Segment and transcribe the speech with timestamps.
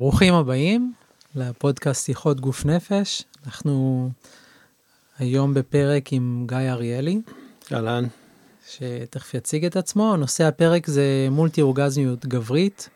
[0.00, 0.92] ברוכים הבאים
[1.34, 3.22] לפודקאסט שיחות גוף נפש.
[3.46, 4.10] אנחנו
[5.18, 7.20] היום בפרק עם גיא אריאלי,
[7.72, 8.04] אהלן.
[8.68, 10.16] שתכף יציג את עצמו.
[10.16, 12.88] נושא הפרק זה מולטי אורגזמיות גברית.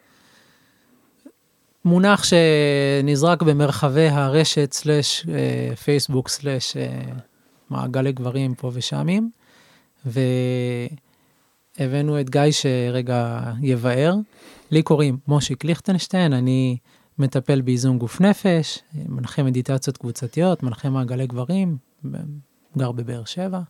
[1.85, 7.03] מונח שנזרק במרחבי הרשת סלאש אה, פייסבוק סלאש אה,
[7.71, 9.31] מעגלי גברים פה ושמים.
[11.77, 14.15] והבאנו את גיא שרגע יבאר.
[14.71, 16.77] לי קוראים מושיק ליכטנשטיין, אני
[17.19, 18.79] מטפל באיזון גוף נפש,
[19.09, 21.77] מנחה מדיטציות קבוצתיות, מנחה מעגלי גברים,
[22.79, 23.61] גר בבאר שבע.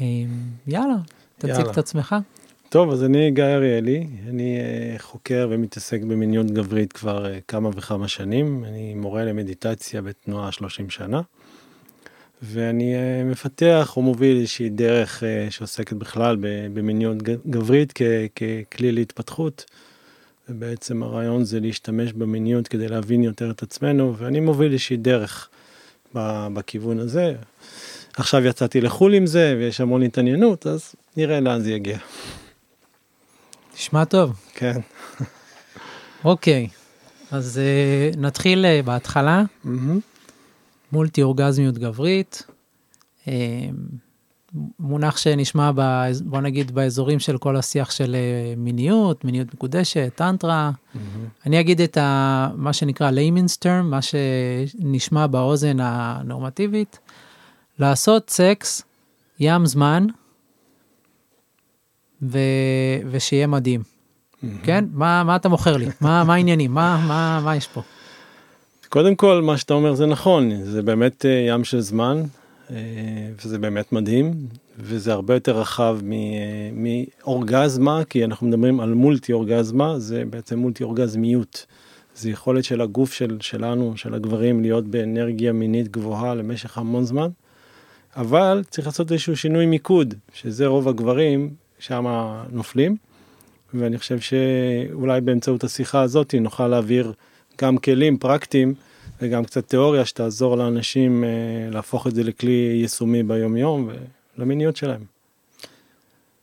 [0.00, 0.06] אה,
[0.66, 0.96] יאללה,
[1.38, 1.70] תציג יאללה.
[1.70, 2.16] את עצמך.
[2.68, 8.08] טוב, אז אני גיא אריאלי, אני אה, חוקר ומתעסק במיניות גברית כבר אה, כמה וכמה
[8.08, 11.20] שנים, אני מורה למדיטציה בתנועה 30 שנה,
[12.42, 12.94] ואני
[13.24, 16.36] מפתח או מוביל איזושהי דרך שעוסקת בכלל
[16.74, 19.64] במיניות גברית ככלי להתפתחות,
[20.48, 25.48] ובעצם הרעיון זה להשתמש במיניות כדי להבין יותר את עצמנו, ואני מוביל איזושהי דרך
[26.14, 27.34] בכיוון הזה.
[28.16, 31.98] עכשיו יצאתי לחו"ל עם זה, ויש המון התעניינות, אז נראה לאן זה יגיע.
[33.74, 34.32] נשמע טוב.
[34.54, 34.80] כן.
[36.24, 36.68] אוקיי,
[37.30, 40.00] אז uh, נתחיל uh, בהתחלה, מהמם.
[40.92, 42.42] מולטי אורגזמיות גברית.
[43.24, 43.28] Uh,
[44.78, 50.70] מונח שנשמע, באז- בוא נגיד, באזורים של כל השיח של uh, מיניות, מיניות מקודשת, טנטרה.
[51.46, 56.98] אני אגיד את ה, מה שנקרא layman's term, מה שנשמע באוזן הנורמטיבית,
[57.78, 58.82] לעשות סקס
[59.40, 60.06] ים זמן,
[62.22, 62.38] ו,
[63.10, 63.82] ושיהיה מדהים.
[64.62, 64.84] כן?
[64.92, 65.86] מה, מה אתה מוכר לי?
[66.00, 66.74] מה, מה העניינים?
[66.74, 67.82] מה, מה, מה יש פה?
[68.88, 72.24] קודם כל, מה שאתה אומר זה נכון, זה באמת אה, ים של זמן, אה,
[73.36, 74.34] וזה באמת מדהים,
[74.78, 80.84] וזה הרבה יותר רחב אה, מאורגזמה, כי אנחנו מדברים על מולטי אורגזמה, זה בעצם מולטי
[80.84, 81.66] אורגזמיות.
[82.16, 87.28] זה יכולת של הגוף של, שלנו, של הגברים, להיות באנרגיה מינית גבוהה למשך המון זמן,
[88.16, 92.06] אבל צריך לעשות איזשהו שינוי מיקוד, שזה רוב הגברים שם
[92.50, 92.96] נופלים,
[93.74, 97.12] ואני חושב שאולי באמצעות השיחה הזאת נוכל להעביר
[97.60, 98.74] גם כלים פרקטיים
[99.22, 101.28] וגם קצת תיאוריה שתעזור לאנשים אה,
[101.70, 103.88] להפוך את זה לכלי יישומי ביום יום
[104.36, 105.04] ולמיניות שלהם.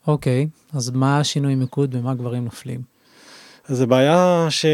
[0.06, 2.80] אוקיי, אז מה השינוי מיקוד ומה גברים נופלים?
[3.68, 4.66] אז זו בעיה ש...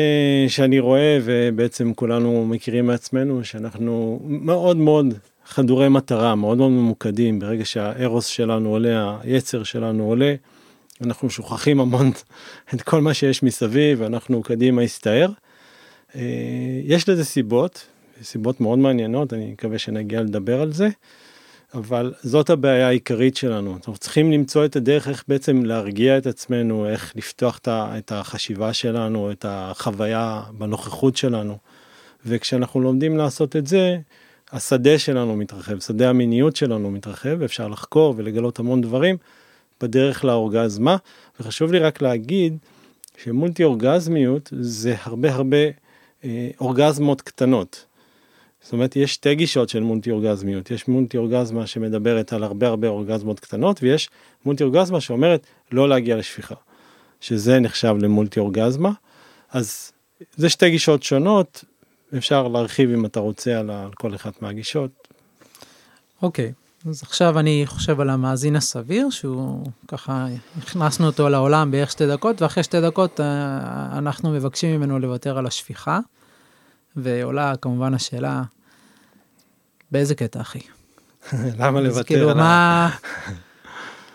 [0.48, 5.14] שאני רואה ובעצם כולנו מכירים מעצמנו שאנחנו מאוד מאוד
[5.46, 10.34] חדורי מטרה, מאוד מאוד ממוקדים, ברגע שהארוס שלנו עולה, היצר שלנו עולה,
[11.04, 12.10] אנחנו שוכחים המון
[12.74, 15.28] את כל מה שיש מסביב, ואנחנו קדימה הסתער.
[16.16, 16.20] אה,
[16.84, 17.86] יש לזה סיבות,
[18.22, 20.88] סיבות מאוד מעניינות, אני מקווה שנגיע לדבר על זה,
[21.74, 23.76] אבל זאת הבעיה העיקרית שלנו.
[23.76, 29.30] אנחנו צריכים למצוא את הדרך איך בעצם להרגיע את עצמנו, איך לפתוח את החשיבה שלנו,
[29.30, 31.58] את החוויה בנוכחות שלנו.
[32.26, 33.98] וכשאנחנו לומדים לעשות את זה,
[34.52, 39.16] השדה שלנו מתרחב, שדה המיניות שלנו מתרחב, אפשר לחקור ולגלות המון דברים
[39.80, 40.96] בדרך לאורגזמה.
[41.40, 42.56] וחשוב לי רק להגיד
[43.16, 45.56] שמולטי אורגזמיות זה הרבה הרבה
[46.60, 47.84] אורגזמות קטנות.
[48.62, 50.70] זאת אומרת, יש שתי גישות של מולטי אורגזמיות.
[50.70, 54.10] יש מולטי אורגזמה שמדברת על הרבה הרבה אורגזמות קטנות, ויש
[54.44, 56.54] מולטי אורגזמה שאומרת לא להגיע לשפיכה,
[57.20, 58.92] שזה נחשב למולטי אורגזמה.
[59.50, 59.92] אז
[60.36, 61.64] זה שתי גישות שונות,
[62.16, 65.08] אפשר להרחיב אם אתה רוצה על, כל אחת מהגישות.
[66.22, 66.52] אוקיי,
[66.88, 70.26] אז עכשיו אני חושב על המאזין הסביר, שהוא ככה,
[70.58, 75.46] הכנסנו אותו לעולם בערך שתי דקות, ואחרי שתי דקות אה, אנחנו מבקשים ממנו לוותר על
[75.46, 76.00] השפיכה,
[76.96, 78.42] ועולה כמובן השאלה,
[79.90, 80.58] באיזה קטע אחי?
[81.58, 82.42] למה לוותר כאילו על ה...
[82.42, 82.90] מה...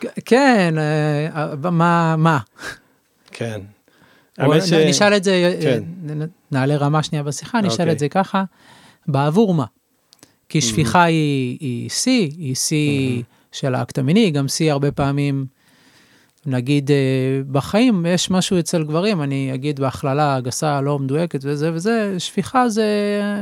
[0.26, 2.40] כן, אה, מה, מה?
[3.32, 3.62] כן.
[4.40, 4.74] או האמת ש...
[4.74, 5.84] נשאל את זה, כן.
[6.52, 7.92] נעלה רמה שנייה בשיחה, נשאל אוקיי.
[7.92, 8.44] את זה ככה,
[9.08, 9.66] בעבור מה?
[10.50, 12.06] כי שפיכה היא, היא C,
[12.38, 12.74] היא C
[13.52, 15.46] של האקט המיני, גם C הרבה פעמים,
[16.46, 16.96] נגיד אה,
[17.52, 22.86] בחיים יש משהו אצל גברים, אני אגיד בהכללה גסה, לא מדויקת וזה וזה, שפיכה זה,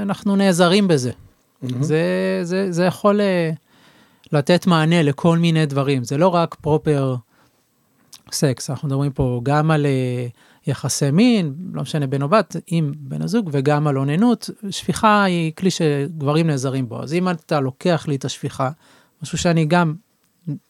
[0.02, 1.12] אנחנו נעזרים בזה.
[1.62, 1.84] מהמם.
[1.84, 2.04] זה,
[2.44, 3.52] זה, זה יכול אה,
[4.32, 7.16] לתת מענה לכל מיני דברים, זה לא רק פרופר
[8.32, 10.28] סקס, אנחנו מדברים פה גם על אה,
[10.68, 14.50] יחסי מין, לא משנה בן או בת, עם בן הזוג, וגם על אוננות.
[14.70, 18.70] שפיכה היא כלי שגברים נעזרים בו, אז אם אתה לוקח לי את השפיכה,
[19.24, 19.94] משהו שאני גם,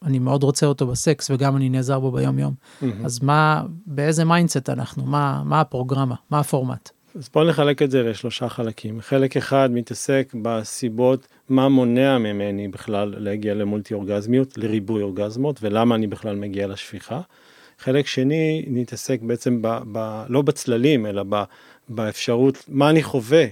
[0.03, 3.05] אני מאוד רוצה אותו בסקס וגם אני נעזר בו ביום יום, מהמם.
[3.05, 6.89] אז מה, באיזה mindset אנחנו, מה, מה הפרוגרמה, מה הפורמט?
[7.15, 9.01] אז בואו נחלק את זה לשלושה חלקים.
[9.01, 16.07] חלק אחד מתעסק בסיבות מה מונע ממני בכלל להגיע למולטי אורגזמיות, לריבוי אורגזמות, ולמה אני
[16.07, 17.21] בכלל מגיע לשפיכה.
[17.85, 21.43] חלק שני נתעסק בעצם ב, ב, לא בצללים, אלא ב,
[21.89, 23.45] באפשרות, מה אני חווה,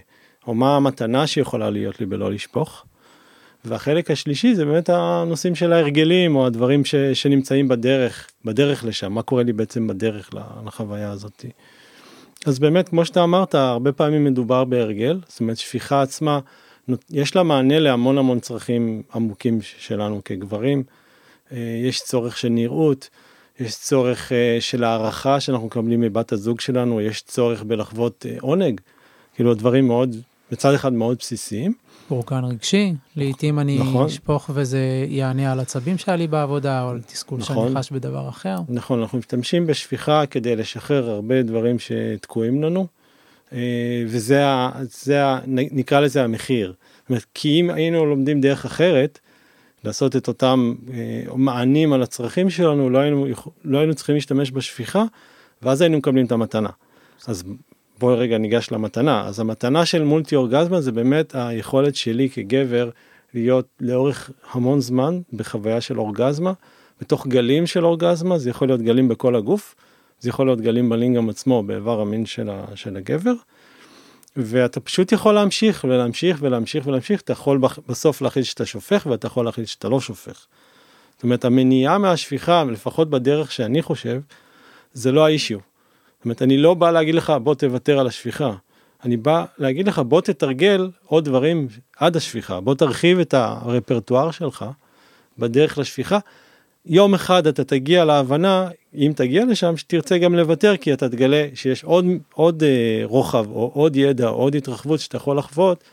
[0.47, 2.85] או מה המתנה שיכולה להיות לי בלא לשפוך.
[3.65, 9.21] והחלק השלישי זה באמת הנושאים של ההרגלים או הדברים ש, שנמצאים בדרך, בדרך לשם, מה
[9.21, 10.29] קורה לי בעצם בדרך
[10.65, 11.45] לחוויה הזאת.
[12.45, 16.39] אז באמת, כמו שאתה אמרת, הרבה פעמים מדובר בהרגל, זאת אומרת, שפיכה עצמה,
[17.09, 20.83] יש לה מענה להמון המון צרכים עמוקים שלנו כגברים.
[21.51, 23.09] אה, יש צורך של נראות,
[23.59, 28.81] יש צורך אה, של הערכה שאנחנו מקבלים מבת הזוג שלנו, יש צורך בלחוות אה, עונג,
[29.35, 30.15] כאילו דברים מאוד,
[30.51, 31.73] מצד אחד מאוד בסיסיים.
[32.07, 34.05] פורקן רגשי, לעתים אני נכון.
[34.05, 37.67] אשפוך וזה יענה על עצבים שהיה לי בעבודה או על תסכול נכון.
[37.67, 38.55] שאני חש בדבר אחר.
[38.69, 42.87] נכון, אנחנו משתמשים בשפיכה כדי לשחרר הרבה דברים שתקועים לנו,
[44.07, 44.43] וזה,
[44.81, 46.67] זה, נקרא לזה המחיר.
[47.01, 49.19] זאת אומרת, כי אם היינו לומדים דרך אחרת,
[49.83, 53.27] לעשות את אותם אה, מענים על הצרכים שלנו, לא היינו,
[53.63, 55.03] לא היינו צריכים להשתמש בשפיכה,
[55.61, 56.69] ואז היינו מקבלים את המתנה.
[57.27, 57.43] אז
[57.99, 59.27] בואי רגע ניגש למתנה.
[59.27, 62.89] אז המתנה של מולטי אורגזמה זה באמת היכולת שלי כגבר
[63.33, 66.53] להיות לאורך המון זמן בחוויה של אורגזמה,
[67.01, 69.75] בתוך גלים של אורגזמה, זה יכול להיות גלים בכל הגוף,
[70.19, 73.33] זה יכול להיות גלים בלינגם עצמו, באיבר המין של, ה, של הגבר.
[74.35, 79.45] ואתה פשוט יכול להמשיך ולהמשיך ולהמשיך ולהמשיך, אתה יכול בסוף להחליט שאתה שופך ואתה יכול
[79.45, 80.45] להחליט שאתה לא שופך.
[81.15, 84.21] זאת אומרת, המניעה מהשפיכה, לפחות בדרך שאני חושב,
[84.93, 85.59] זה לא האישיו.
[86.17, 88.53] זאת אומרת, אני לא בא להגיד לך, בוא תוותר על השפיכה.
[89.03, 94.65] אני בא להגיד לך, בוא תתרגל עוד דברים עד השפיכה, בוא תרחיב את הרפרטואר שלך
[95.37, 96.19] בדרך לשפיכה,
[96.85, 101.83] יום אחד אתה תגיע להבנה, אם תגיע לשם, שתרצה גם לוותר, כי אתה תגלה שיש
[101.83, 105.83] עוד, עוד אה, רוחב, או עוד ידע, או עוד התרחבות שאתה יכול לחוות,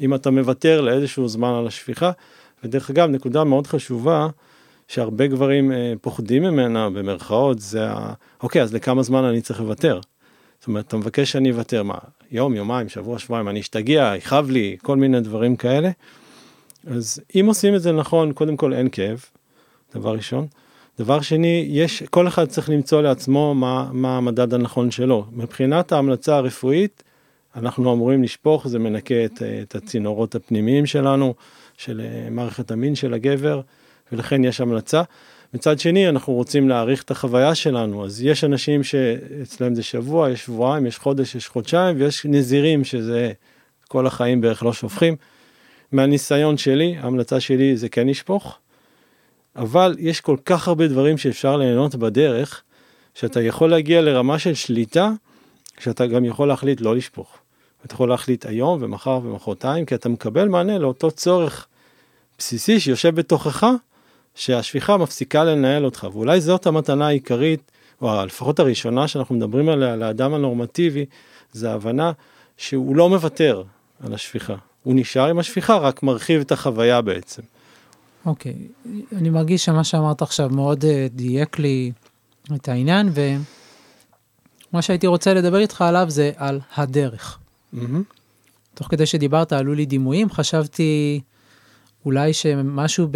[0.00, 2.10] אם אתה מוותר לאיזשהו זמן על השפיכה.
[2.64, 4.28] ודרך אגב, נקודה מאוד חשובה,
[4.88, 8.12] שהרבה גברים אה, פוחדים ממנה, במרכאות, זה ה...
[8.42, 10.00] אוקיי, אז לכמה זמן אני צריך לוותר?
[10.60, 11.98] זאת אומרת, אתה מבקש שאני אוותר, מה,
[12.30, 15.90] יום, יומיים, שבוע, שבועיים, אני אשתגע, יכאב לי, כל מיני דברים כאלה.
[16.86, 19.24] אז אם עושים את זה נכון, קודם כל אין כאב.
[19.94, 20.46] דבר ראשון.
[20.98, 25.26] דבר שני, יש, כל אחד צריך למצוא לעצמו מה, מה המדד הנכון שלו.
[25.32, 27.02] מבחינת ההמלצה הרפואית,
[27.56, 31.34] אנחנו אמורים לשפוך, זה מנקה את, את הצינורות הפנימיים שלנו,
[31.78, 33.60] של אה, מערכת המין של הגבר,
[34.12, 35.02] ולכן יש המלצה.
[35.54, 40.44] מצד שני, אנחנו רוצים להעריך את החוויה שלנו, אז יש אנשים שאצלם זה שבוע, יש
[40.44, 43.32] שבועיים, יש חודש, יש חודשיים, ויש נזירים שזה
[43.88, 45.16] כל החיים בערך לא שופכים.
[45.92, 48.58] מהניסיון שלי, ההמלצה שלי זה כן לשפוך.
[49.56, 52.62] אבל יש כל כך הרבה דברים שאפשר ליהנות בדרך,
[53.14, 55.10] שאתה יכול להגיע לרמה של שליטה,
[55.80, 57.38] שאתה גם יכול להחליט לא לשפוך.
[57.86, 61.66] אתה יכול להחליט היום ומחר ומחרתיים, כי אתה מקבל מענה לאותו צורך
[62.38, 63.66] בסיסי שיושב בתוכך,
[64.34, 67.70] שהשפיכה מפסיקה לנהל אותך, ואולי זאת המתנה העיקרית,
[68.02, 71.06] או לפחות הראשונה שאנחנו מדברים עליה לאדם הנורמטיבי,
[71.52, 72.12] זה ההבנה
[72.56, 73.62] שהוא לא מוותר
[74.06, 74.54] על השפיכה.
[74.82, 77.42] הוא נשאר עם השפיכה, רק מרחיב את החוויה בעצם.
[78.26, 78.88] אוקיי, okay.
[79.16, 81.92] אני מרגיש שמה שאמרת עכשיו מאוד uh, דייק לי
[82.54, 87.38] את העניין, ומה שהייתי רוצה לדבר איתך עליו זה על הדרך.
[87.74, 87.78] Mm-hmm.
[88.74, 91.20] תוך כדי שדיברת עלו לי דימויים, חשבתי
[92.04, 93.08] אולי שמשהו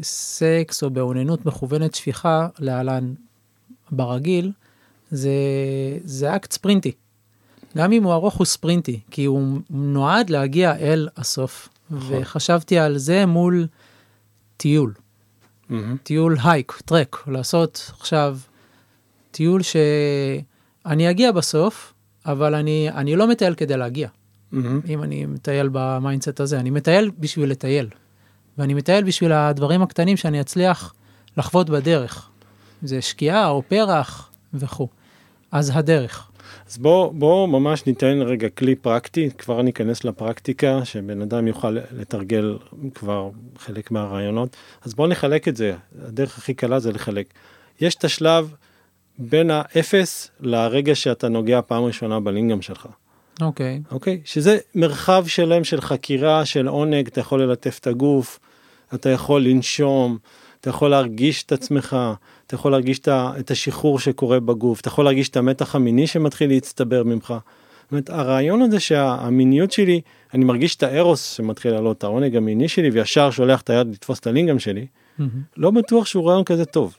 [0.00, 3.14] בסקס או באוננות מכוונת שפיכה, להלן
[3.90, 4.52] ברגיל,
[5.10, 5.30] זה,
[6.04, 6.92] זה אקט ספרינטי.
[7.76, 11.68] גם אם הוא ארוך הוא ספרינטי, כי הוא נועד להגיע אל הסוף.
[11.90, 12.18] נכון.
[12.22, 13.66] וחשבתי על זה מול
[14.58, 14.94] טיול.
[15.70, 15.74] Mm-hmm.
[16.02, 18.38] טיול hike, טרק, לעשות עכשיו
[19.30, 21.94] טיול שאני אגיע בסוף,
[22.26, 24.08] אבל אני, אני לא מטייל כדי להגיע.
[24.08, 24.56] Mm-hmm.
[24.88, 27.88] אם אני מטייל ב mindset הזה, אני מטייל בשביל לטייל.
[28.58, 30.94] ואני מטייל בשביל הדברים הקטנים שאני אצליח
[31.36, 32.28] לחוות בדרך.
[32.82, 34.88] זה שקיעה או פרח וכו'.
[35.52, 36.27] אז הדרך.
[36.68, 41.70] אז בואו בוא ממש ניתן רגע כלי פרקטי, כבר אני אכנס לפרקטיקה, שבן אדם יוכל
[41.70, 42.58] לתרגל
[42.94, 44.56] כבר חלק מהרעיונות.
[44.82, 47.26] אז בואו נחלק את זה, הדרך הכי קלה זה לחלק.
[47.80, 48.54] יש את השלב
[49.18, 52.86] בין האפס לרגע שאתה נוגע פעם ראשונה בלינגם שלך.
[53.40, 53.80] אוקיי.
[53.84, 53.92] Okay.
[53.94, 54.20] אוקיי?
[54.24, 54.28] Okay?
[54.28, 58.38] שזה מרחב שלם של חקירה, של עונג, אתה יכול ללטף את הגוף,
[58.94, 60.18] אתה יכול לנשום,
[60.60, 61.96] אתה יכול להרגיש את עצמך,
[62.48, 67.04] אתה יכול להרגיש את השחרור שקורה בגוף, אתה יכול להרגיש את המתח המיני שמתחיל להצטבר
[67.04, 67.34] ממך.
[67.82, 70.00] זאת אומרת, הרעיון הזה שהמיניות שלי,
[70.34, 74.26] אני מרגיש את הארוס שמתחיל לעלות, העונג המיני שלי, וישר שולח את היד לתפוס את
[74.26, 75.22] הלינגם שלי, mm-hmm.
[75.56, 76.96] לא בטוח שהוא רעיון כזה טוב.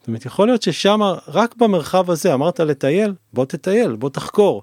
[0.00, 4.62] זאת אומרת, יכול להיות ששם, רק במרחב הזה, אמרת לטייל, בוא תטייל, בוא תחקור.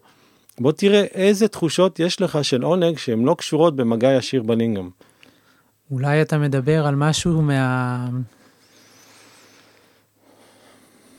[0.60, 4.90] בוא תראה איזה תחושות יש לך של עונג שהן לא קשורות במגע ישיר בלינגם.
[5.92, 8.08] אולי אתה מדבר על משהו מה...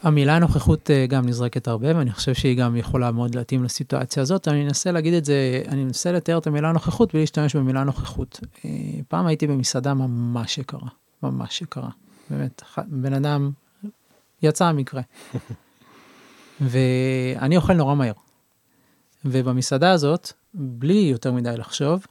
[0.02, 4.48] המילה נוכחות אה, גם נזרקת הרבה, ואני חושב שהיא גם יכולה מאוד להתאים לסיטואציה הזאת.
[4.48, 8.40] אני אנסה להגיד את זה, אני אנסה לתאר את המילה נוכחות בלי להשתמש במילה נוכחות.
[8.64, 8.70] אה,
[9.08, 10.88] פעם הייתי במסעדה ממש יקרה,
[11.22, 11.88] ממש יקרה.
[12.30, 13.50] באמת, בן אדם
[14.42, 15.02] יצא המקרה.
[16.60, 18.12] ואני אוכל נורא מהר.
[19.24, 22.06] ובמסעדה הזאת, בלי יותר מדי לחשוב,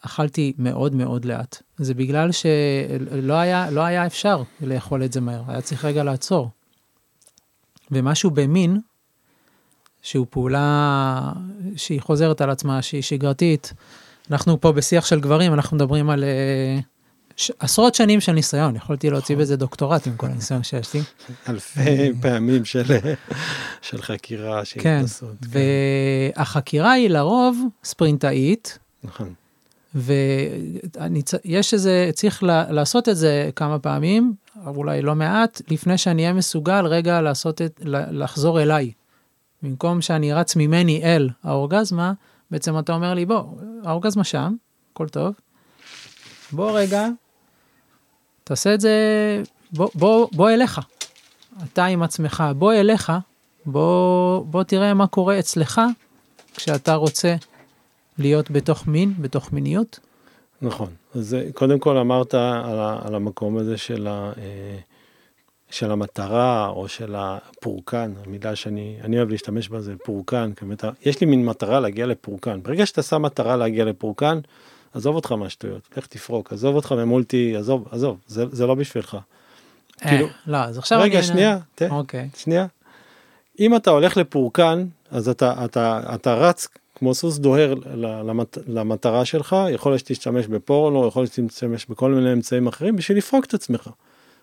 [0.00, 1.62] אכלתי מאוד מאוד לאט.
[1.76, 6.50] זה בגלל שלא היה, לא היה אפשר לאכול את זה מהר, היה צריך רגע לעצור.
[7.92, 8.80] ומשהו במין,
[10.02, 11.32] שהוא פעולה
[11.76, 13.72] שהיא חוזרת על עצמה, שהיא שגרתית.
[14.30, 16.82] אנחנו פה בשיח של גברים, אנחנו מדברים על uh,
[17.36, 21.00] ש- עשרות שנים של ניסיון, יכולתי להוציא בזה דוקטורט עם כל הניסיון שיש לי.
[21.48, 22.82] אלפי פעמים של,
[23.88, 25.36] של חקירה, של כן, התנסות.
[26.36, 29.34] והחקירה היא לרוב ספרינטאית, נכון.
[29.94, 34.34] ויש איזה, צריך לעשות את זה כמה פעמים,
[34.66, 38.92] אולי לא מעט, לפני שאני אהיה מסוגל רגע לעשות את, לחזור אליי.
[39.62, 42.12] במקום שאני רץ ממני אל האורגזמה,
[42.50, 43.44] בעצם אתה אומר לי, בוא,
[43.84, 44.54] האורגזמה שם,
[44.92, 45.34] הכל טוב.
[46.52, 47.08] בוא רגע,
[48.44, 48.92] תעשה את זה,
[49.72, 50.80] בוא, בוא, בוא אליך.
[51.64, 53.12] אתה עם עצמך, בוא אליך,
[53.66, 55.80] בוא, בוא תראה מה קורה אצלך
[56.54, 57.34] כשאתה רוצה
[58.18, 59.98] להיות בתוך מין, בתוך מיניות.
[60.62, 60.90] נכון.
[61.14, 64.78] אז קודם כל אמרת על, על המקום הזה של, ה, אה,
[65.70, 70.52] של המטרה או של הפורקן, המילה שאני אני אוהב להשתמש בה זה פורקן.
[70.56, 72.62] כמת, יש לי מין מטרה להגיע לפורקן.
[72.62, 74.40] ברגע שאתה שם מטרה להגיע לפורקן,
[74.94, 79.16] עזוב אותך מהשטויות, לך תפרוק, עזוב אותך ממולטי, עזוב, עזוב, זה, זה לא בשבילך.
[80.04, 81.26] אה, כאילו, לא, אז עכשיו רגע, אני...
[81.26, 82.28] שנייה, תה, אוקיי.
[82.36, 82.66] שנייה.
[83.60, 89.56] אם אתה הולך לפורקן, אז אתה, אתה, אתה רץ כמו סוס דוהר למת, למטרה שלך,
[89.70, 93.90] יכול להיות שתשתמש בפורנו, יכול להיות שתשתמש בכל מיני אמצעים אחרים בשביל לפרוק את עצמך.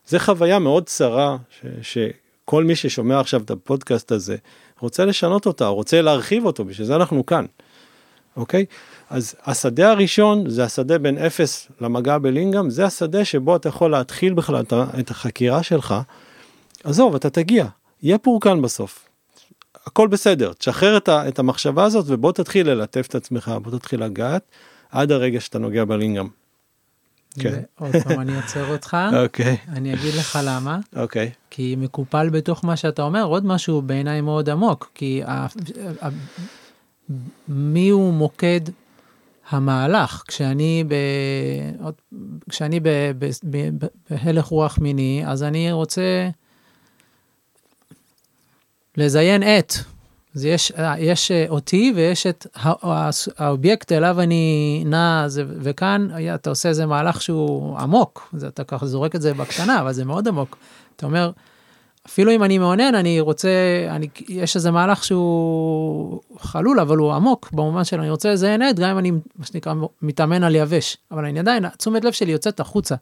[0.08, 4.36] זה חוויה מאוד צרה, ש, שכל מי ששומע עכשיו את הפודקאסט הזה
[4.80, 7.46] רוצה לשנות אותה, רוצה להרחיב אותו, בשביל זה אנחנו כאן.
[8.38, 8.66] אוקיי?
[9.10, 14.34] אז השדה הראשון זה השדה בין אפס למגע בלינגאם, זה השדה שבו אתה יכול להתחיל
[14.34, 14.64] בכלל
[15.00, 15.96] את החקירה שלך.
[16.84, 17.66] עזוב, אתה תגיע,
[18.04, 19.09] יהיה פורקן בסוף.
[19.90, 24.44] הכל בסדר, תשחרר את, את המחשבה הזאת ובוא תתחיל ללטף את עצמך, בוא תתחיל לגעת
[24.92, 26.28] עד הרגע שאתה נוגע בלינגאם.
[27.40, 27.62] כן.
[27.80, 29.58] עוד פעם אני עוצר אותך, אוקיי.
[29.70, 30.80] אני אגיד לך למה.
[30.96, 31.32] אוקיי.
[31.50, 35.22] כי מקופל בתוך מה שאתה אומר עוד משהו בעיניי מאוד עמוק, כי.
[37.48, 38.62] מי הוא מוקד
[39.50, 40.24] המהלך?
[40.28, 40.94] כשאני, ב...
[42.50, 42.80] כשאני
[44.10, 46.30] בהלך רוח מיני, אז אני רוצה
[49.00, 49.74] לזיין את.
[50.36, 52.48] אז יש, יש אותי ויש את
[53.38, 59.16] האובייקט אליו אני נע, וכאן אתה עושה איזה מהלך שהוא עמוק, זה, אתה ככה זורק
[59.16, 60.58] את זה בקטנה, אבל זה מאוד עמוק.
[60.96, 61.32] אתה אומר,
[62.08, 63.50] אפילו אם אני מאונן, אני רוצה,
[63.90, 68.80] אני, יש איזה מהלך שהוא חלול, אבל הוא עמוק, במובן של אני רוצה לזיין את,
[68.80, 70.98] גם אם אני, מה שנקרא, מתאמן על יבש.
[71.12, 72.96] אבל אני עדיין, תשומת לב שלי יוצאת החוצה.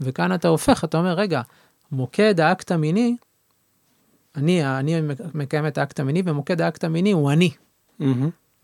[0.00, 1.40] וכאן אתה הופך, אתה אומר, רגע,
[1.92, 3.16] מוקד האקט המיני,
[4.38, 5.00] אני, אני
[5.34, 7.50] מקיים את האקט המיני, ומוקד האקט המיני הוא אני.
[8.00, 8.04] Mm-hmm.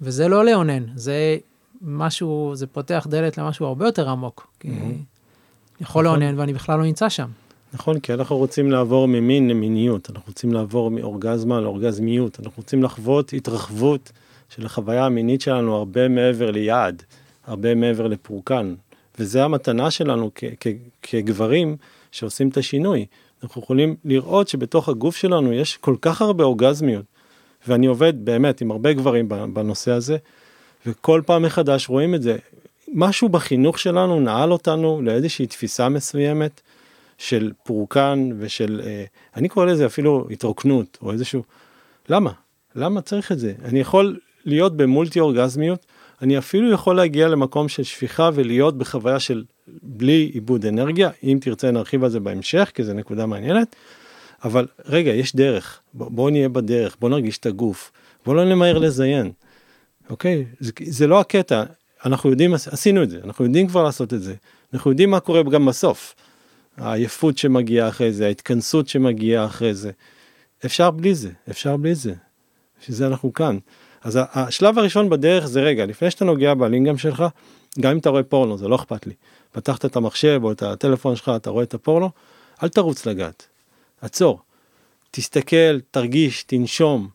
[0.00, 1.36] וזה לא לאונן, זה
[1.82, 4.46] משהו, זה פותח דלת למשהו הרבה יותר עמוק.
[4.60, 5.80] כי mm-hmm.
[5.80, 6.04] יכול נכון.
[6.04, 7.28] לאונן ואני בכלל לא נמצא שם.
[7.74, 13.32] נכון, כי אנחנו רוצים לעבור ממין למיניות, אנחנו רוצים לעבור מאורגזמה לאורגזמיות, אנחנו רוצים לחוות
[13.32, 14.12] התרחבות
[14.48, 17.02] של החוויה המינית שלנו הרבה מעבר ליעד,
[17.46, 18.74] הרבה מעבר לפורקן.
[19.18, 20.66] וזה המתנה שלנו כ- כ-
[21.02, 21.76] כגברים
[22.12, 23.06] שעושים את השינוי.
[23.44, 27.04] אנחנו יכולים לראות שבתוך הגוף שלנו יש כל כך הרבה אורגזמיות,
[27.68, 30.16] ואני עובד באמת עם הרבה גברים בנושא הזה,
[30.86, 32.36] וכל פעם מחדש רואים את זה.
[32.92, 36.60] משהו בחינוך שלנו נעל אותנו לאיזושהי תפיסה מסוימת
[37.18, 39.04] של פורקן ושל, אה,
[39.36, 41.42] אני קורא לזה אפילו התרוקנות או איזשהו,
[42.08, 42.30] למה?
[42.74, 43.52] למה צריך את זה?
[43.64, 45.86] אני יכול להיות במולטי אורגזמיות,
[46.24, 49.44] אני אפילו יכול להגיע למקום של שפיכה ולהיות בחוויה של
[49.82, 53.76] בלי עיבוד אנרגיה, אם תרצה נרחיב על זה בהמשך, כי זו נקודה מעניינת,
[54.44, 57.92] אבל רגע, יש דרך, בואו בוא נהיה בדרך, בואו נרגיש את הגוף,
[58.24, 59.32] בואו לא נמהר לזיין,
[60.10, 60.44] אוקיי?
[60.60, 61.64] זה, זה לא הקטע,
[62.04, 64.34] אנחנו יודעים, עשינו את זה, אנחנו יודעים כבר לעשות את זה,
[64.74, 66.14] אנחנו יודעים מה קורה גם בסוף.
[66.76, 69.90] העייפות שמגיעה אחרי זה, ההתכנסות שמגיעה אחרי זה.
[70.64, 72.14] אפשר בלי זה, אפשר בלי זה.
[72.80, 73.58] בשביל זה אנחנו כאן.
[74.04, 77.24] אז השלב הראשון בדרך זה רגע, לפני שאתה נוגע בלינגאם שלך,
[77.80, 79.12] גם אם אתה רואה פורנו, זה לא אכפת לי.
[79.52, 82.10] פתחת את המחשב או את הטלפון שלך, אתה רואה את הפורנו,
[82.62, 83.46] אל תרוץ לגעת.
[84.00, 84.40] עצור.
[85.10, 87.08] תסתכל, תרגיש, תנשום.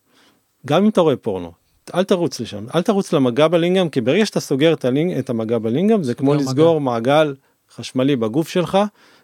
[0.66, 1.52] גם אם אתה רואה פורנו,
[1.96, 5.58] אל תרוץ לשם, אל תרוץ למגע בלינגאם, כי ברגע שאתה סוגר את, הלינג, את המגע
[5.58, 6.92] בלינגאם, זה כמו לסגור מגע.
[6.92, 7.36] מעגל
[7.76, 8.78] חשמלי בגוף שלך,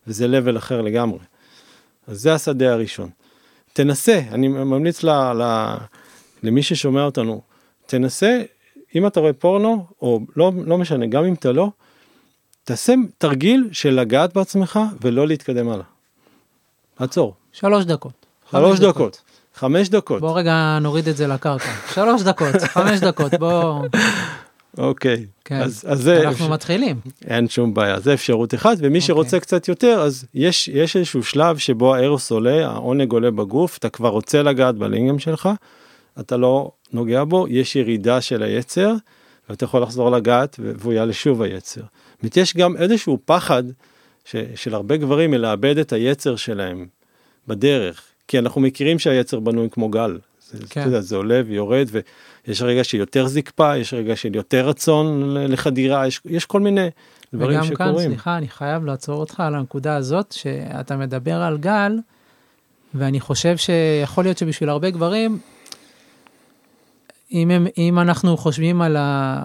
[0.08, 1.20] וזה level אחר לגמרי.
[2.08, 3.10] אז זה השדה הראשון.
[3.74, 5.76] תנסה, אני ממליץ ל, ל,
[6.44, 7.42] למי ששומע אותנו,
[7.86, 8.42] תנסה,
[8.96, 11.70] אם אתה רואה פורנו, או לא, לא משנה, גם אם אתה לא,
[12.64, 15.86] תעשה תרגיל של לגעת בעצמך ולא להתקדם הלאה.
[17.00, 17.34] עצור.
[17.52, 18.26] שלוש דקות.
[18.52, 18.96] שלוש דקות.
[18.96, 19.22] דקות.
[19.56, 20.22] חמש דקות.
[20.22, 21.72] בוא רגע נוריד את זה לקרקע.
[21.94, 23.82] שלוש דקות, חמש דקות, בוא...
[24.78, 25.62] אוקיי, כן.
[25.62, 26.18] אז, אז זה...
[26.18, 26.48] אנחנו אפשר...
[26.48, 27.00] מתחילים.
[27.28, 29.02] אין שום בעיה, זה אפשרות אחת, ומי אוקיי.
[29.02, 33.90] שרוצה קצת יותר, אז יש, יש איזשהו שלב שבו הארוס עולה, העונג עולה בגוף, אתה
[33.90, 35.50] כבר רוצה לגעת בלינגם שלך,
[36.20, 38.94] אתה לא נוגע בו, יש ירידה של היצר,
[39.50, 41.82] ואתה יכול לחזור לגעת, והוא יעלה שוב היצר.
[41.82, 43.64] זאת אומרת, יש גם איזשהו פחד
[44.26, 46.86] ש, של הרבה גברים מלאבד את היצר שלהם
[47.48, 50.18] בדרך, כי אנחנו מכירים שהיצר בנוי כמו גל.
[50.52, 50.84] זה, כן.
[50.86, 51.88] יודע, זה עולה ויורד
[52.48, 56.90] ויש רגע של יותר זקפה, יש רגע של יותר רצון לחדירה, יש, יש כל מיני
[57.34, 57.94] דברים וגם שקורים.
[57.94, 61.98] וגם כאן, סליחה, אני חייב לעצור אותך על הנקודה הזאת, שאתה מדבר על גל,
[62.94, 65.40] ואני חושב שיכול להיות שבשביל הרבה גברים,
[67.36, 69.44] אם, הם, אם אנחנו חושבים על ה...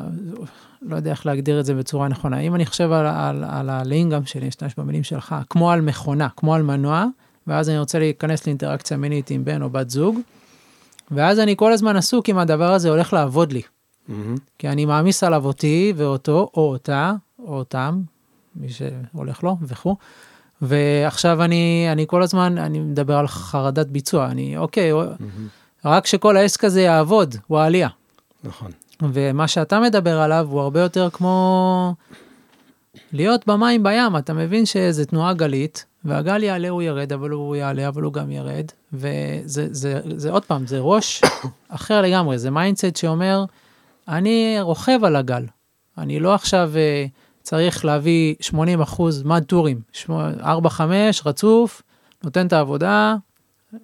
[0.83, 4.25] לא יודע איך להגדיר את זה בצורה נכונה, אם אני חושב על, על, על הלינגאם
[4.25, 7.05] שלי, אשתמש במילים שלך, כמו על מכונה, כמו על מנוע,
[7.47, 10.19] ואז אני רוצה להיכנס לאינטראקציה מינית עם בן או בת זוג,
[11.11, 13.63] ואז אני כל הזמן עסוק אם הדבר הזה הולך לעבוד לי.
[13.63, 14.13] Mm-hmm.
[14.59, 18.01] כי אני מעמיס עליו אותי ואותו, או אותה, או אותם,
[18.57, 19.97] מי שהולך לו וכו'.
[20.63, 25.60] ועכשיו אני, אני כל הזמן, אני מדבר על חרדת ביצוע, אני, אוקיי, mm-hmm.
[25.85, 27.89] רק שכל העסק הזה יעבוד, הוא העלייה.
[28.45, 28.71] נכון.
[29.03, 31.95] ומה שאתה מדבר עליו הוא הרבה יותר כמו
[33.13, 37.89] להיות במים בים, אתה מבין שזה תנועה גלית, והגל יעלה הוא ירד, אבל הוא יעלה,
[37.89, 41.23] אבל הוא גם ירד, וזה זה, זה, זה עוד פעם, זה ראש
[41.69, 43.45] אחר לגמרי, זה mindset שאומר,
[44.09, 45.47] אני רוכב על הגל,
[45.99, 47.11] אני לא עכשיו אה,
[47.43, 50.11] צריך להביא 80 אחוז מד טורים, 4-5
[51.27, 51.83] רצוף,
[52.25, 53.17] נותן את העבודה,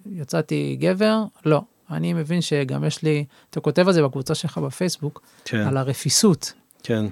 [0.07, 1.63] יצאתי גבר, לא.
[1.91, 5.67] אני מבין שגם יש לי, אתה כותב על זה בקבוצה שלך בפייסבוק, כן.
[5.67, 6.53] על הרפיסות.
[6.83, 7.07] כן,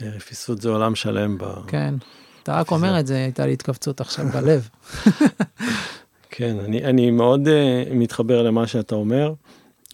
[0.00, 1.38] רפיסות זה עולם שלם.
[1.38, 1.44] ב...
[1.66, 1.94] כן.
[2.42, 4.68] אתה רק אומר את זה, הייתה לי התכווצות עכשיו בלב.
[6.30, 7.50] כן, אני, אני מאוד uh,
[7.94, 9.32] מתחבר למה שאתה אומר.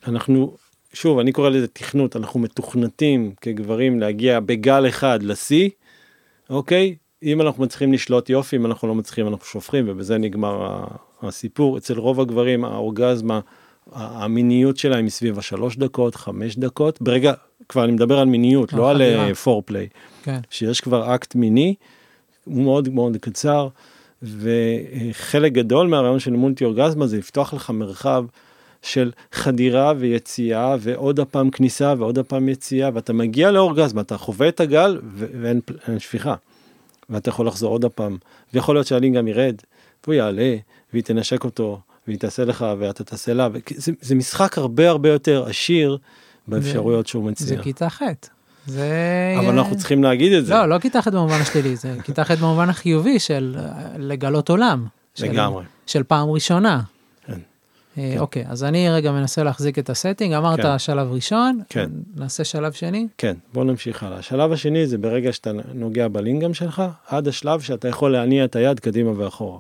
[0.07, 0.57] אנחנו,
[0.93, 5.71] שוב, אני קורא לזה תכנות, אנחנו מתוכנתים כגברים להגיע בגל אחד לשיא,
[6.51, 6.95] אוקיי?
[7.23, 10.85] אם אנחנו מצליחים לשלוט יופי, אם אנחנו לא מצליחים אנחנו שופכים, ובזה נגמר
[11.23, 11.79] הסיפור.
[11.79, 13.41] אצל רוב הגברים האורגזמה,
[13.93, 17.03] המיניות שלהם היא סביב השלוש דקות, חמש דקות.
[17.03, 17.33] ברגע,
[17.69, 19.83] כבר אני מדבר על מיניות, לא על פורפליי.
[19.83, 19.89] אה,
[20.23, 20.41] כן.
[20.51, 21.75] שיש כבר אקט מיני.
[22.45, 23.69] הוא מאוד מאוד קצר,
[24.23, 28.25] וחלק גדול מהרעיון של מולטי אורגזמה זה לפתוח לך מרחב
[28.83, 34.61] של חדירה ויציאה ועוד הפעם כניסה ועוד הפעם יציאה ואתה מגיע לאורגזמה, אתה חווה את
[34.61, 35.61] הגל ואין
[35.99, 36.35] שפיכה.
[37.11, 38.17] ואתה יכול לחזור עוד הפעם,
[38.55, 39.55] ויכול להיות שהלינק גם ירד,
[40.05, 40.57] והוא יעלה,
[40.93, 45.45] והיא תנשק אותו, והיא תעשה לך ואתה תעשה לה, זה, זה משחק הרבה הרבה יותר
[45.49, 45.99] עשיר
[46.49, 47.47] באפשרויות שהוא מציע.
[47.47, 48.03] זה כיתה ח'.
[48.67, 49.37] זה...
[49.39, 50.55] אבל אנחנו צריכים להגיד את זה.
[50.55, 53.57] לא, לא כיתה ח' במובן השלילי, זה כיתה ח' במובן החיובי של
[53.99, 54.87] לגלות עולם.
[55.21, 55.65] לגמרי.
[55.87, 56.81] של פעם ראשונה.
[57.27, 57.39] כן.
[57.99, 60.79] אה, אוקיי, אז אני רגע מנסה להחזיק את הסטינג, אמרת כן.
[60.79, 61.91] שלב ראשון, כן.
[62.17, 63.07] נעשה שלב שני?
[63.19, 64.19] כן, בוא נמשיך הלאה.
[64.19, 68.81] השלב השני זה ברגע שאתה נוגע בלינגאם שלך, עד השלב שאתה יכול להניע את היד
[68.81, 69.59] קדימה ואחורה.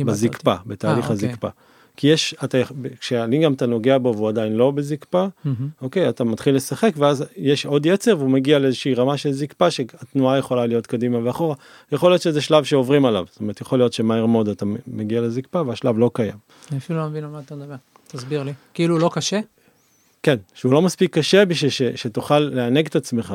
[0.00, 1.46] בזקפה, בתהליך 아, אה, הזקפה.
[1.46, 1.62] אוקיי.
[1.96, 2.58] כי יש, אתה,
[3.00, 5.48] כשהלינגאם אתה נוגע בו והוא עדיין לא בזקפה, mm-hmm.
[5.82, 10.38] אוקיי, אתה מתחיל לשחק ואז יש עוד יצר והוא מגיע לאיזושהי רמה של זקפה שהתנועה
[10.38, 11.54] יכולה להיות קדימה ואחורה.
[11.92, 15.62] יכול להיות שזה שלב שעוברים עליו, זאת אומרת יכול להיות שמהר מאוד אתה מגיע לזקפה
[15.66, 16.36] והשלב לא קיים.
[16.70, 17.74] אני אפילו לא מבין על מה אתה מדבר,
[18.08, 18.52] תסביר לי.
[18.74, 19.40] כאילו לא קשה?
[20.22, 23.34] כן, שהוא לא מספיק קשה בשביל ש, שתוכל לענג את עצמך,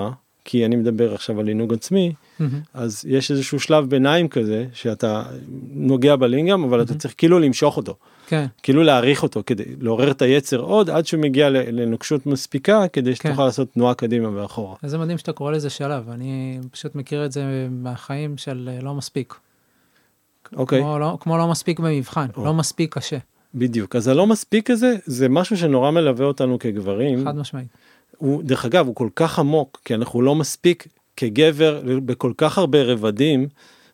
[0.49, 2.43] כי אני מדבר עכשיו על עינוג עצמי, mm-hmm.
[2.73, 5.23] אז יש איזשהו שלב ביניים כזה שאתה
[5.71, 6.83] נוגע בלינגאם אבל mm-hmm.
[6.83, 7.95] אתה צריך כאילו למשוך אותו.
[8.27, 8.45] כן.
[8.63, 13.35] כאילו להעריך אותו כדי לעורר את היצר עוד עד שהוא מגיע לנוקשות מספיקה כדי שתוכל
[13.35, 13.43] כן.
[13.43, 14.75] לעשות תנועה קדימה ואחורה.
[14.83, 18.93] איזה מדהים שאתה קורא לזה שלב, אני פשוט מכיר את זה מהחיים של אה, לא
[18.93, 19.33] מספיק.
[20.55, 20.81] אוקיי.
[20.81, 22.45] כמו לא, כמו לא מספיק במבחן, או.
[22.45, 23.17] לא מספיק קשה.
[23.55, 27.25] בדיוק, אז הלא מספיק הזה זה משהו שנורא מלווה אותנו כגברים.
[27.25, 27.67] חד משמעית.
[28.17, 32.83] הוא, דרך אגב, הוא כל כך עמוק, כי אנחנו לא מספיק כגבר בכל כך הרבה
[32.83, 33.47] רבדים.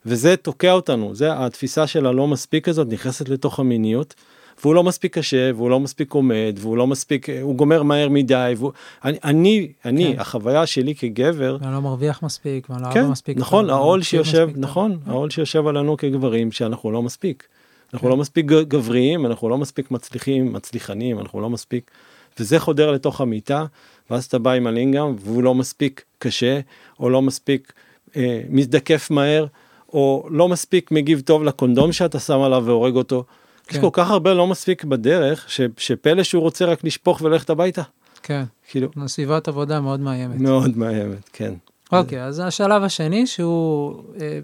[0.06, 4.16] וזה תוקע אותנו, זה התפיסה של הלא מספיק הזאת נכנסת לתוך המיניות.
[4.62, 8.54] והוא לא מספיק קשה והוא לא מספיק עומד והוא לא מספיק הוא גומר מהר מדי
[8.58, 8.72] והוא
[9.06, 10.20] אני אני אני כן.
[10.20, 14.98] החוויה שלי כגבר אני לא מרוויח מספיק ואני לא כן, מספיק נכון העול שיושב נכון
[15.06, 15.12] כן.
[15.12, 17.48] העול שיושב עלינו כגברים שאנחנו לא מספיק
[17.94, 18.12] אנחנו כן.
[18.12, 21.92] לא מספיק גבריים אנחנו לא מספיק מצליחים מצליחנים אנחנו לא מספיק
[22.40, 23.66] וזה חודר לתוך המיטה
[24.10, 26.60] ואז אתה בא עם הלינגאם והוא לא מספיק קשה
[27.00, 27.74] או לא מספיק
[28.16, 29.46] אה, מזדקף מהר
[29.94, 33.24] או לא מספיק מגיב טוב לקונדום שאתה שם עליו והורג אותו,
[33.72, 37.82] יש כל כך הרבה לא מספיק בדרך, ש, שפלא שהוא רוצה רק לשפוך וללכת הביתה.
[38.24, 40.40] כן, כאילו, סביבת עבודה מאוד מאיימת.
[40.40, 41.54] מאוד מאיימת, כן.
[41.92, 44.40] אוקיי, אז השלב השני שהוא, אה,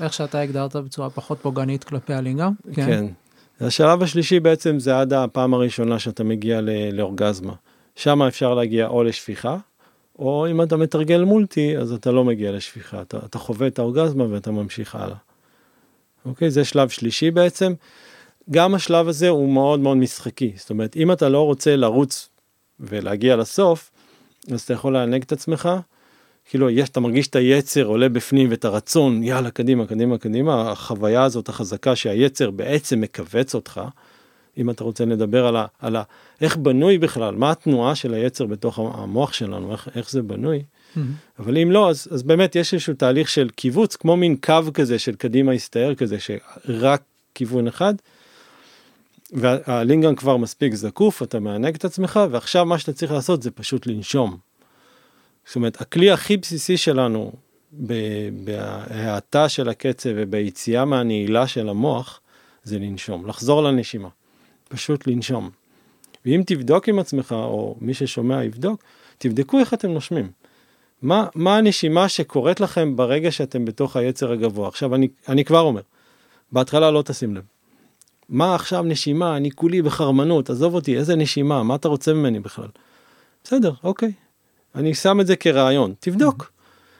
[0.00, 2.48] איך שאתה הגדרת בצורה פחות פוגענית כלפי הלינגה.
[2.74, 3.06] כן.
[3.60, 6.60] השלב השלישי בעצם זה עד הפעם הראשונה שאתה מגיע
[6.92, 7.52] לאורגזמה.
[7.96, 9.56] שם אפשר להגיע או לשפיכה,
[10.18, 14.24] או אם אתה מתרגל מולטי, אז אתה לא מגיע לשפיכה, אתה, אתה חווה את האורגזמה
[14.30, 15.16] ואתה ממשיך הלאה.
[16.24, 16.50] אוקיי?
[16.50, 17.72] זה שלב שלישי בעצם.
[18.50, 20.52] גם השלב הזה הוא מאוד מאוד משחקי.
[20.56, 22.28] זאת אומרת, אם אתה לא רוצה לרוץ
[22.80, 23.90] ולהגיע לסוף,
[24.52, 25.68] אז אתה יכול לענג את עצמך.
[26.48, 30.70] כאילו, יש, אתה מרגיש את היצר עולה בפנים ואת הרצון, יאללה, קדימה, קדימה, קדימה.
[30.70, 33.80] החוויה הזאת החזקה שהיצר בעצם מכווץ אותך.
[34.58, 36.02] אם אתה רוצה לדבר על, ה, על ה,
[36.40, 40.62] איך בנוי בכלל, מה התנועה של היצר בתוך המוח שלנו, איך, איך זה בנוי.
[41.38, 44.98] אבל אם לא, אז, אז באמת יש איזשהו תהליך של קיבוץ, כמו מין קו כזה
[44.98, 47.02] של קדימה הסתער כזה, שרק
[47.34, 47.94] כיוון אחד.
[49.32, 53.86] והלינגן כבר מספיק זקוף, אתה מענג את עצמך, ועכשיו מה שאתה צריך לעשות זה פשוט
[53.86, 54.36] לנשום.
[55.46, 57.32] זאת אומרת, הכלי הכי בסיסי שלנו
[58.44, 62.20] בהאטה של הקצב וביציאה מהנעילה של המוח,
[62.64, 64.08] זה לנשום, לחזור לנשימה.
[64.68, 65.50] פשוט לנשום.
[66.26, 68.82] ואם תבדוק עם עצמך, או מי ששומע יבדוק,
[69.18, 70.30] תבדקו איך אתם נושמים.
[71.02, 74.68] מה, מה הנשימה שקורית לכם ברגע שאתם בתוך היצר הגבוה?
[74.68, 75.80] עכשיו, אני, אני כבר אומר,
[76.52, 77.42] בהתחלה לא תשים לב.
[78.28, 82.68] מה עכשיו נשימה, אני כולי בחרמנות, עזוב אותי, איזה נשימה, מה אתה רוצה ממני בכלל?
[83.44, 84.12] בסדר, אוקיי.
[84.74, 86.52] אני שם את זה כרעיון, תבדוק.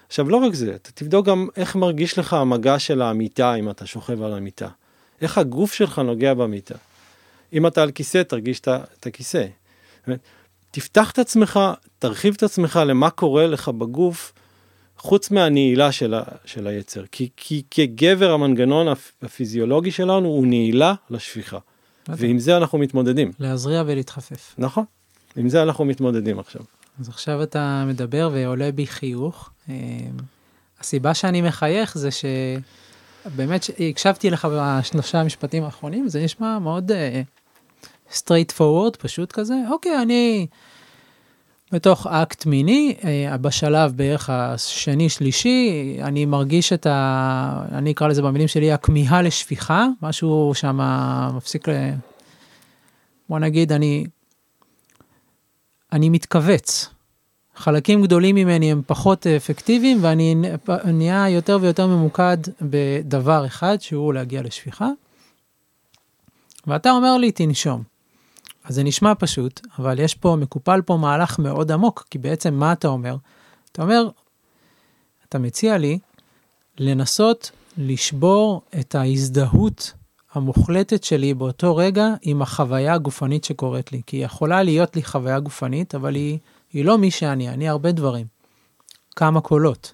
[0.09, 3.87] עכשיו, לא רק זה, אתה תבדוק גם איך מרגיש לך המגע של המיטה אם אתה
[3.87, 4.69] שוכב על המיטה.
[5.21, 6.75] איך הגוף שלך נוגע במיטה.
[7.53, 9.47] אם אתה על כיסא, תרגיש את הכיסא.
[10.71, 11.61] תפתח את עצמך,
[11.99, 14.33] תרחיב את עצמך למה קורה לך בגוף,
[14.99, 17.05] חוץ מהנעילה של, ה, של היצר.
[17.13, 18.87] כי, כי כגבר המנגנון
[19.23, 21.59] הפיזיולוגי שלנו הוא נעילה לשפיכה.
[22.09, 23.33] ועם זה אנחנו מתמודדים.
[23.39, 24.55] להזריע ולהתחפף.
[24.59, 24.85] נכון,
[25.37, 26.63] עם זה אנחנו מתמודדים עכשיו.
[27.01, 29.51] אז עכשיו אתה מדבר ועולה בי חיוך.
[29.69, 29.75] אה,
[30.81, 36.93] הסיבה שאני מחייך זה שבאמת הקשבתי לך בשלושה המשפטים האחרונים, זה נשמע מאוד
[38.11, 40.47] straight אה, forward, פשוט כזה, אוקיי, אני
[41.73, 47.65] בתוך אקט מיני, אה, בשלב בערך השני שלישי, אני מרגיש את ה...
[47.73, 50.81] אני אקרא לזה במילים שלי, הכמיהה לשפיכה, משהו שם
[51.35, 51.73] מפסיק ל...
[53.29, 54.05] בוא נגיד, אני
[55.95, 56.89] אני מתכווץ.
[57.57, 60.35] חלקים גדולים ממני הם פחות אפקטיביים ואני
[60.85, 64.89] נהיה יותר ויותר ממוקד בדבר אחד שהוא להגיע לשפיכה.
[66.67, 67.83] ואתה אומר לי תנשום.
[68.65, 72.73] אז זה נשמע פשוט, אבל יש פה, מקופל פה מהלך מאוד עמוק, כי בעצם מה
[72.73, 73.17] אתה אומר?
[73.73, 74.09] אתה אומר,
[75.29, 75.99] אתה מציע לי
[76.79, 79.93] לנסות לשבור את ההזדהות
[80.35, 84.03] המוחלטת שלי באותו רגע עם החוויה הגופנית שקורית לי.
[84.07, 86.39] כי יכולה להיות לי חוויה גופנית, אבל היא,
[86.73, 88.27] היא לא מי שאני, אני הרבה דברים.
[89.17, 89.93] כמה קולות.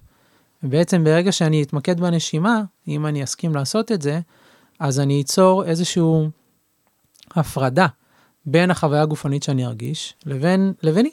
[0.63, 4.19] ובעצם ברגע שאני אתמקד בנשימה, אם אני אסכים לעשות את זה,
[4.79, 6.03] אז אני אצור איזושהי
[7.31, 7.87] הפרדה
[8.45, 11.11] בין החוויה הגופנית שאני ארגיש לבין, לביני.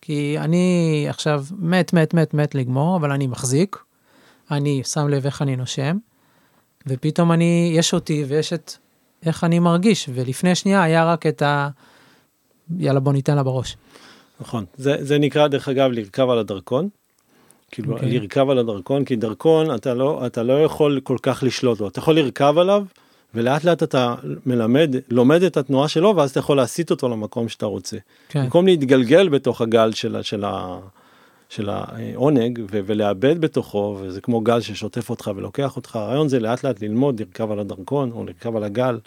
[0.00, 3.76] כי אני עכשיו מת, מת, מת, מת לגמור, אבל אני מחזיק,
[4.50, 5.96] אני שם לב איך אני נושם,
[6.86, 8.72] ופתאום אני, יש אותי ויש את
[9.26, 11.68] איך אני מרגיש, ולפני שנייה היה רק את ה...
[12.78, 13.76] יאללה בוא ניתן לה בראש.
[14.40, 16.88] נכון, זה, זה נקרא דרך אגב לרכב על הדרכון.
[17.70, 17.94] כאילו okay.
[17.94, 18.18] אוקיי.
[18.18, 21.98] לרכב על הדרכון, כי דרכון אתה לא, אתה לא יכול כל כך לשלוט בו, אתה
[21.98, 22.84] יכול לרכב עליו
[23.34, 24.14] ולאט לאט אתה
[24.46, 27.96] מלמד, לומד את התנועה שלו ואז אתה יכול להסיט אותו למקום שאתה רוצה.
[28.28, 28.42] כן.
[28.42, 30.78] במקום להתגלגל בתוך הגל של, של, ה,
[31.48, 36.64] של העונג ו- ולאבד בתוכו וזה כמו גל ששוטף אותך ולוקח אותך הרעיון זה לאט
[36.64, 38.98] לאט ללמוד לרכב על הדרכון או לרכב על הגל.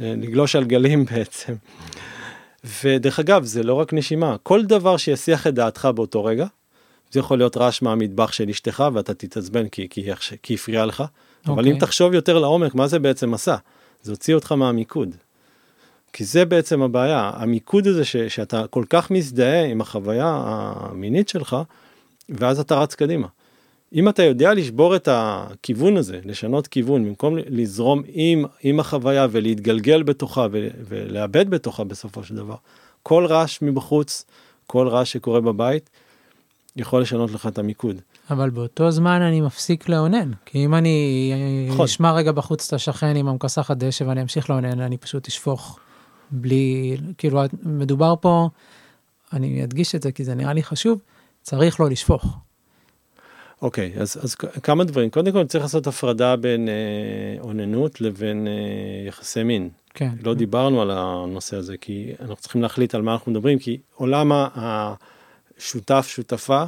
[0.00, 1.54] אה, לגלוש על גלים בעצם.
[2.84, 6.46] ודרך אגב זה לא רק נשימה כל דבר שיסיח את דעתך באותו רגע.
[7.10, 10.10] זה יכול להיות רעש מהמטבח של אשתך ואתה תתעצבן כי, כי,
[10.42, 11.00] כי הפריע לך.
[11.00, 11.50] Okay.
[11.50, 11.80] אבל אם אוקיי.
[11.80, 13.56] תחשוב יותר לעומק מה זה בעצם עשה.
[14.02, 15.16] זה הוציא אותך מהמיקוד.
[16.12, 21.56] כי זה בעצם הבעיה, המיקוד הזה ש, שאתה כל כך מזדהה עם החוויה המינית שלך,
[22.28, 23.26] ואז אתה רץ קדימה.
[23.94, 30.02] אם אתה יודע לשבור את הכיוון הזה, לשנות כיוון, במקום לזרום עם, עם החוויה ולהתגלגל
[30.02, 30.46] בתוכה
[30.88, 32.56] ולאבד בתוכה בסופו של דבר,
[33.02, 34.24] כל רעש מבחוץ,
[34.66, 35.90] כל רעש שקורה בבית,
[36.76, 38.00] יכול לשנות לך את המיקוד.
[38.30, 41.32] אבל באותו זמן אני מפסיק לאונן, כי אם אני
[41.68, 41.84] נכון.
[41.84, 45.78] אשמע רגע בחוץ את השכן עם המכסחת דשא ואני אמשיך לאונן, אני פשוט אשפוך
[46.30, 48.48] בלי, כאילו, מדובר פה,
[49.32, 51.00] אני אדגיש את זה כי זה נראה לי חשוב,
[51.42, 52.38] צריך לא לשפוך.
[53.62, 55.10] אוקיי, אז, אז כמה דברים.
[55.10, 59.68] קודם כל צריך לעשות הפרדה בין אה, אוננות לבין אה, יחסי מין.
[59.94, 60.10] כן.
[60.22, 64.32] לא דיברנו על הנושא הזה, כי אנחנו צריכים להחליט על מה אנחנו מדברים, כי עולם
[64.54, 66.64] השותף, שותפה,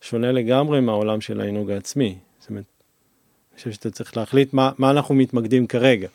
[0.00, 2.18] שונה לגמרי מהעולם של העינוג העצמי.
[2.40, 2.64] זאת אומרת,
[3.52, 6.08] אני חושב שאתה צריך להחליט מה, מה אנחנו מתמקדים כרגע.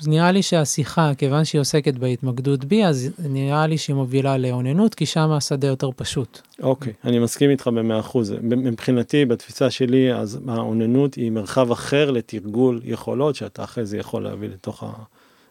[0.00, 4.94] אז נראה לי שהשיחה, כיוון שהיא עוסקת בהתמקדות בי, אז נראה לי שהיא מובילה לאוננות,
[4.94, 6.40] כי שם השדה יותר פשוט.
[6.62, 8.34] אוקיי, אני מסכים איתך במאה אחוז.
[8.42, 14.48] מבחינתי, בתפיסה שלי, אז האוננות היא מרחב אחר לתרגול יכולות, שאתה אחרי זה יכול להביא
[14.48, 14.84] לתוך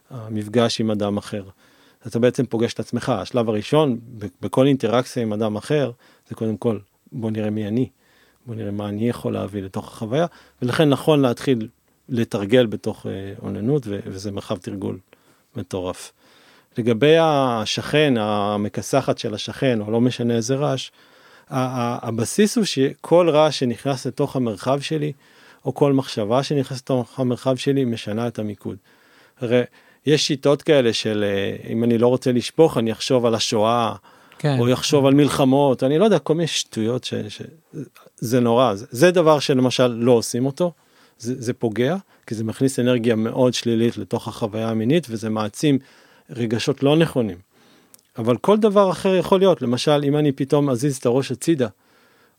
[0.10, 1.44] המפגש עם אדם אחר.
[2.08, 3.10] אתה בעצם פוגש את עצמך.
[3.10, 4.00] השלב הראשון,
[4.42, 5.92] בכל אינטראקציה עם אדם אחר,
[6.30, 6.80] זה קודם כל,
[7.12, 7.90] בוא נראה מי אני.
[8.46, 10.26] בוא נראה מה אני יכול להביא לתוך החוויה,
[10.62, 11.68] ולכן נכון להתחיל
[12.10, 15.00] לתרגל בתוך אה, אוננות, וזה מרחב תרגול
[15.56, 16.12] מטורף.
[16.78, 20.92] לגבי השכן, המכסחת של השכן, או לא משנה איזה רעש,
[21.50, 25.12] הבסיס הוא שכל רעש שנכנס לתוך המרחב שלי,
[25.66, 28.78] או כל מחשבה שנכנסת לתוך המרחב שלי, משנה את המיקוד.
[29.40, 29.62] הרי
[30.06, 33.96] יש שיטות כאלה של אה, אם אני לא רוצה לשפוך, אני אחשוב על השואה,
[34.40, 34.60] כן.
[34.60, 37.14] או יחשוב על מלחמות, אני לא יודע, כל מיני שטויות ש...
[37.14, 37.42] ש...
[38.18, 40.72] זה נורא, זה, זה דבר שלמשל לא עושים אותו,
[41.18, 41.96] זה, זה פוגע,
[42.28, 45.80] כי זה מכניס אנרגיה מאוד שלילית לתוך החוויה המינית, וזה מעצים
[46.30, 47.38] רגשות לא נכונים.
[48.18, 51.68] אבל כל דבר אחר יכול להיות, למשל, אם אני פתאום אזיז את הראש הצידה,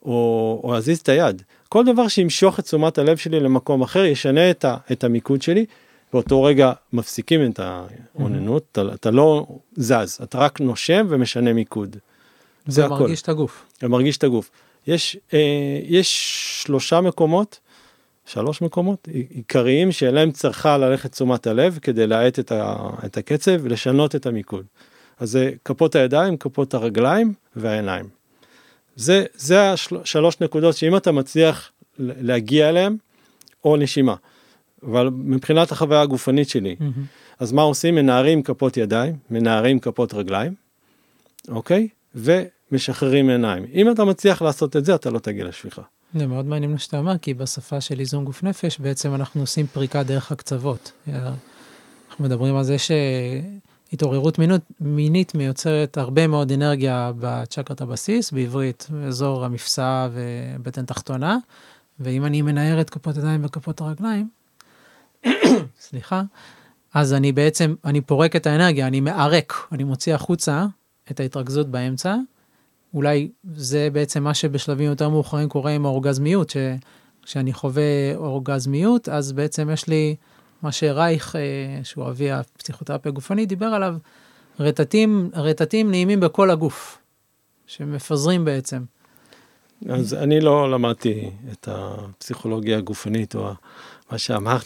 [0.02, 4.50] או, או אזיז את היד, כל דבר שימשוך את תשומת הלב שלי למקום אחר, ישנה
[4.50, 5.66] את, ה, את המיקוד שלי,
[6.12, 8.82] באותו רגע מפסיקים את האוננות, mm-hmm.
[8.82, 11.96] אתה, אתה לא זז, אתה רק נושם ומשנה מיקוד.
[12.66, 12.94] זה הכל.
[12.94, 13.64] מרגיש את הגוף.
[13.80, 14.50] זה מרגיש את הגוף.
[14.86, 17.60] יש, אה, יש שלושה מקומות,
[18.26, 22.52] שלוש מקומות עיקריים שאליהם צריכה ללכת תשומת הלב כדי להאט את,
[23.04, 24.64] את הקצב ולשנות את המיקוד.
[25.18, 28.08] אז זה כפות הידיים, כפות הרגליים והעיניים.
[28.96, 32.96] זה, זה השלוש נקודות שאם אתה מצליח להגיע אליהם,
[33.64, 34.14] או נשימה.
[34.82, 37.00] אבל מבחינת החוויה הגופנית שלי, mm-hmm.
[37.38, 37.94] אז מה עושים?
[37.94, 40.54] מנערים כפות ידיים, מנערים כפות רגליים,
[41.48, 41.88] אוקיי?
[42.14, 43.66] ומשחררים עיניים.
[43.74, 45.82] אם אתה מצליח לעשות את זה, אתה לא תגיע לשפיכה.
[46.18, 49.66] זה מאוד מעניין מה שאתה אומר, כי בשפה של איזון גוף נפש, בעצם אנחנו עושים
[49.66, 50.92] פריקה דרך הקצוות.
[51.08, 59.44] אנחנו מדברים על זה שהתעוררות מינית, מינית מיוצרת הרבה מאוד אנרגיה בצ'קרת הבסיס, בעברית, אזור
[59.44, 61.38] המפסע ובטן תחתונה,
[62.00, 64.28] ואם אני מנער את כפות הידיים וכפות הרגליים,
[65.88, 66.22] סליחה,
[66.94, 70.66] אז אני בעצם, אני פורק את האנרגיה, אני מערק, אני מוציא החוצה
[71.10, 72.16] את ההתרכזות באמצע.
[72.96, 79.70] אולי זה בעצם מה שבשלבים יותר מאוחרים קורה עם האורגזמיות, שכשאני חווה אורגזמיות, אז בעצם
[79.72, 80.16] יש לי
[80.62, 81.40] מה שרייך, אה,
[81.82, 83.96] שהוא אבי הפסיכותרפיה הגופנית, דיבר עליו,
[84.60, 86.98] רטטים, רטטים נעימים בכל הגוף,
[87.66, 88.82] שמפזרים בעצם.
[89.88, 93.50] אז אני לא למדתי את הפסיכולוגיה הגופנית או
[94.10, 94.64] מה שאמרת,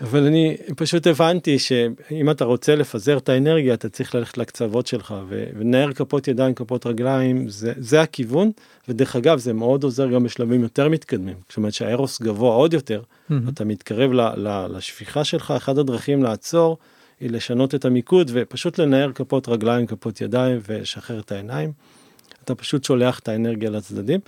[0.00, 5.14] אבל אני פשוט הבנתי שאם אתה רוצה לפזר את האנרגיה, אתה צריך ללכת לקצוות שלך,
[5.28, 8.50] ולנער כפות ידיים, כפות רגליים, זה, זה הכיוון,
[8.88, 11.36] ודרך אגב, זה מאוד עוזר גם בשלבים יותר מתקדמים.
[11.48, 13.02] זאת אומרת שהאירוס גבוה עוד יותר,
[13.48, 16.78] אתה מתקרב ל, ל, לשפיכה שלך, אחת הדרכים לעצור
[17.20, 21.72] היא לשנות את המיקוד ופשוט לנער כפות רגליים, כפות ידיים ולשחרר את העיניים.
[22.44, 24.20] אתה פשוט שולח את האנרגיה לצדדים.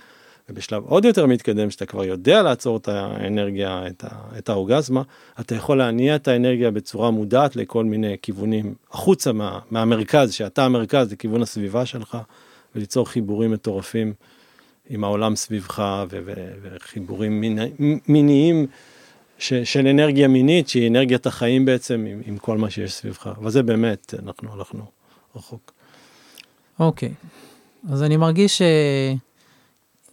[0.49, 5.01] ובשלב עוד יותר מתקדם, שאתה כבר יודע לעצור את האנרגיה, את, ה, את האורגזמה,
[5.39, 11.11] אתה יכול להניע את האנרגיה בצורה מודעת לכל מיני כיוונים החוצה מה, מהמרכז, שאתה המרכז
[11.11, 12.17] לכיוון הסביבה שלך,
[12.75, 14.13] וליצור חיבורים מטורפים
[14.89, 17.71] עם העולם סביבך, ו, ו, וחיבורים מיני,
[18.07, 18.67] מיניים
[19.37, 23.27] ש, של אנרגיה מינית, שהיא אנרגיית החיים בעצם, עם, עם כל מה שיש סביבך.
[23.37, 24.85] אבל זה באמת, אנחנו הלכנו
[25.35, 25.71] רחוק.
[26.79, 27.93] אוקיי, okay.
[27.93, 28.61] אז אני מרגיש ש...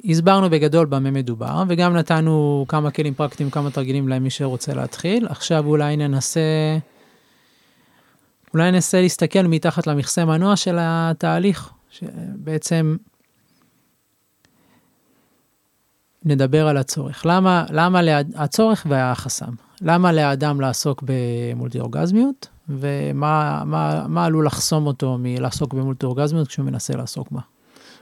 [0.05, 5.27] הסברנו בגדול במה מדובר, וגם נתנו כמה כלים פרקטיים, כמה תרגילים למי שרוצה להתחיל.
[5.27, 6.41] עכשיו אולי ננסה,
[8.55, 12.97] אולי ננסה להסתכל מתחת למכסה מנוע של התהליך, שבעצם
[16.25, 17.27] נדבר על הצורך.
[17.27, 19.53] למה, למה לה, הצורך והחסם.
[19.81, 27.31] למה לאדם לעסוק במולטי-אורגזמיות, ומה מה, מה עלול לחסום אותו מלעסוק במולטי-אורגזמיות כשהוא מנסה לעסוק
[27.31, 27.41] בה.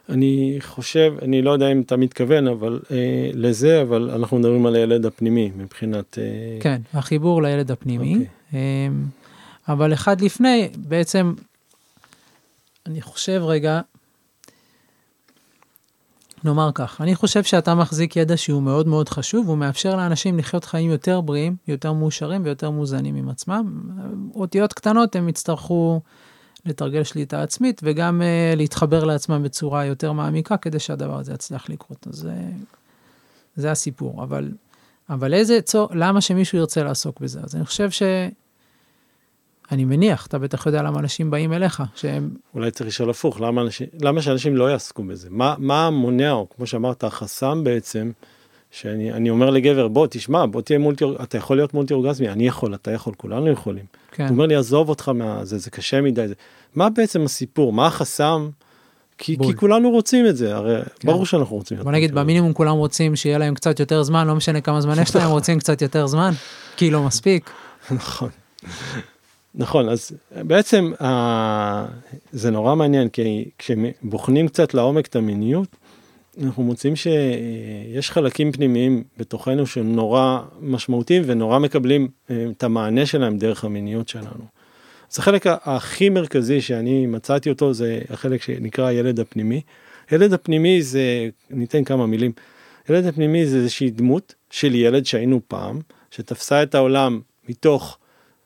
[0.09, 4.75] אני חושב, אני לא יודע אם אתה מתכוון, אבל אה, לזה, אבל אנחנו מדברים על
[4.75, 6.19] הילד הפנימי מבחינת...
[6.19, 6.59] אה...
[6.61, 8.13] כן, החיבור לילד הפנימי.
[8.13, 8.27] אוקיי.
[8.55, 8.89] אה,
[9.69, 11.35] אבל אחד לפני, בעצם,
[12.87, 13.81] אני חושב רגע,
[16.45, 20.65] נאמר כך, אני חושב שאתה מחזיק ידע שהוא מאוד מאוד חשוב, הוא מאפשר לאנשים לחיות
[20.65, 23.81] חיים יותר בריאים, יותר מאושרים ויותר מאוזנים עם עצמם.
[24.35, 26.01] אותיות קטנות הם יצטרכו
[26.69, 32.07] לתרגל שליטה עצמית וגם uh, להתחבר לעצמם בצורה יותר מעמיקה כדי שהדבר הזה יצליח לקרות.
[32.11, 32.77] אז uh,
[33.57, 34.23] זה הסיפור.
[34.23, 34.49] אבל,
[35.11, 37.41] אבל איזה צור, למה שמישהו ירצה לעסוק בזה?
[37.43, 38.03] אז אני חושב ש...
[39.73, 42.31] אני מניח, אתה בטח יודע למה אנשים באים אליך, שהם...
[42.55, 45.29] אולי צריך לשאול הפוך, למה, אנשים, למה שאנשים לא יעסקו בזה?
[45.31, 48.11] מה, מה מונע, או כמו שאמרת, החסם בעצם,
[48.71, 52.75] שאני אומר לגבר, בוא, תשמע, בוא תהיה מולטי, אתה יכול להיות מולטי אורגזמי, אני יכול,
[52.75, 53.85] אתה יכול, כולנו יכולים.
[54.11, 54.23] כן.
[54.23, 56.29] הוא אומר לי, עזוב אותך מהזה, זה קשה מדי.
[56.29, 56.35] זה...
[56.75, 57.73] מה בעצם הסיפור?
[57.73, 58.49] מה החסם?
[59.19, 61.09] כי, כי כולנו רוצים את זה, הרי כן.
[61.09, 61.79] ברור שאנחנו רוצים.
[61.83, 65.17] בוא נגיד, במינימום כולם רוצים שיהיה להם קצת יותר זמן, לא משנה כמה זמן יש
[65.17, 66.33] להם, רוצים קצת יותר זמן,
[66.77, 67.51] כי לא מספיק.
[67.91, 68.29] נכון.
[69.55, 71.87] נכון, אז בעצם אה,
[72.33, 75.69] זה נורא מעניין, כי כשבוחנים קצת לעומק את המיניות,
[76.43, 83.39] אנחנו מוצאים שיש חלקים פנימיים בתוכנו שהם נורא משמעותיים ונורא מקבלים אה, את המענה שלהם
[83.39, 84.58] דרך המיניות שלנו.
[85.13, 89.61] אז החלק הכי מרכזי שאני מצאתי אותו זה החלק שנקרא הילד הפנימי.
[90.11, 92.33] הילד הפנימי זה, ניתן כמה מילים,
[92.89, 97.99] הילד הפנימי זה איזושהי דמות של ילד שהיינו פעם, שתפסה את העולם מתוך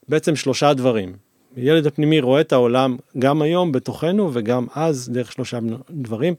[0.09, 1.13] בעצם שלושה דברים.
[1.57, 5.59] ילד הפנימי רואה את העולם גם היום בתוכנו וגם אז דרך שלושה
[5.91, 6.35] דברים.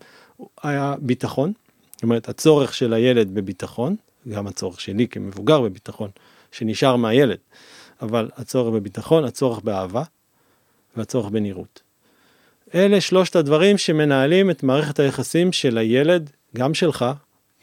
[0.64, 1.54] היה ביטחון,
[1.92, 3.96] זאת אומרת הצורך של הילד בביטחון,
[4.30, 6.10] גם הצורך שלי כמבוגר בביטחון,
[6.52, 7.38] שנשאר מהילד,
[8.04, 10.04] אבל הצורך בביטחון, הצורך באהבה
[10.98, 11.82] והצורך בנראות.
[12.76, 17.06] אלה שלושת הדברים שמנהלים את מערכת היחסים של הילד, גם שלך,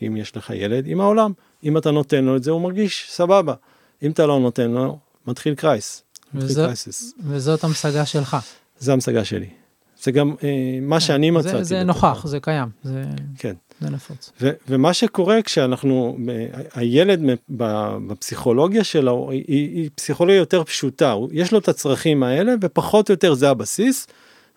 [0.03, 1.33] אם יש לך ילד, עם העולם.
[1.65, 3.55] אם אתה נותן לו את זה, הוא מרגיש סבבה.
[4.03, 6.03] אם אתה לא נותן לו, מתחיל קרייס.
[6.35, 6.71] וזאת,
[7.25, 8.37] וזאת המשגה שלך.
[8.79, 9.49] זה המשגה שלי.
[10.03, 11.59] זה גם אה, מה שאני מצאתי.
[11.59, 13.05] זה, זה נוכח, זה קיים, זה,
[13.39, 13.55] כן.
[13.81, 14.33] זה נפוץ.
[14.41, 16.19] ו, ומה שקורה כשאנחנו,
[16.75, 17.21] הילד
[18.07, 23.35] בפסיכולוגיה שלו היא, היא פסיכולוגיה יותר פשוטה, יש לו את הצרכים האלה ופחות או יותר
[23.35, 24.07] זה הבסיס,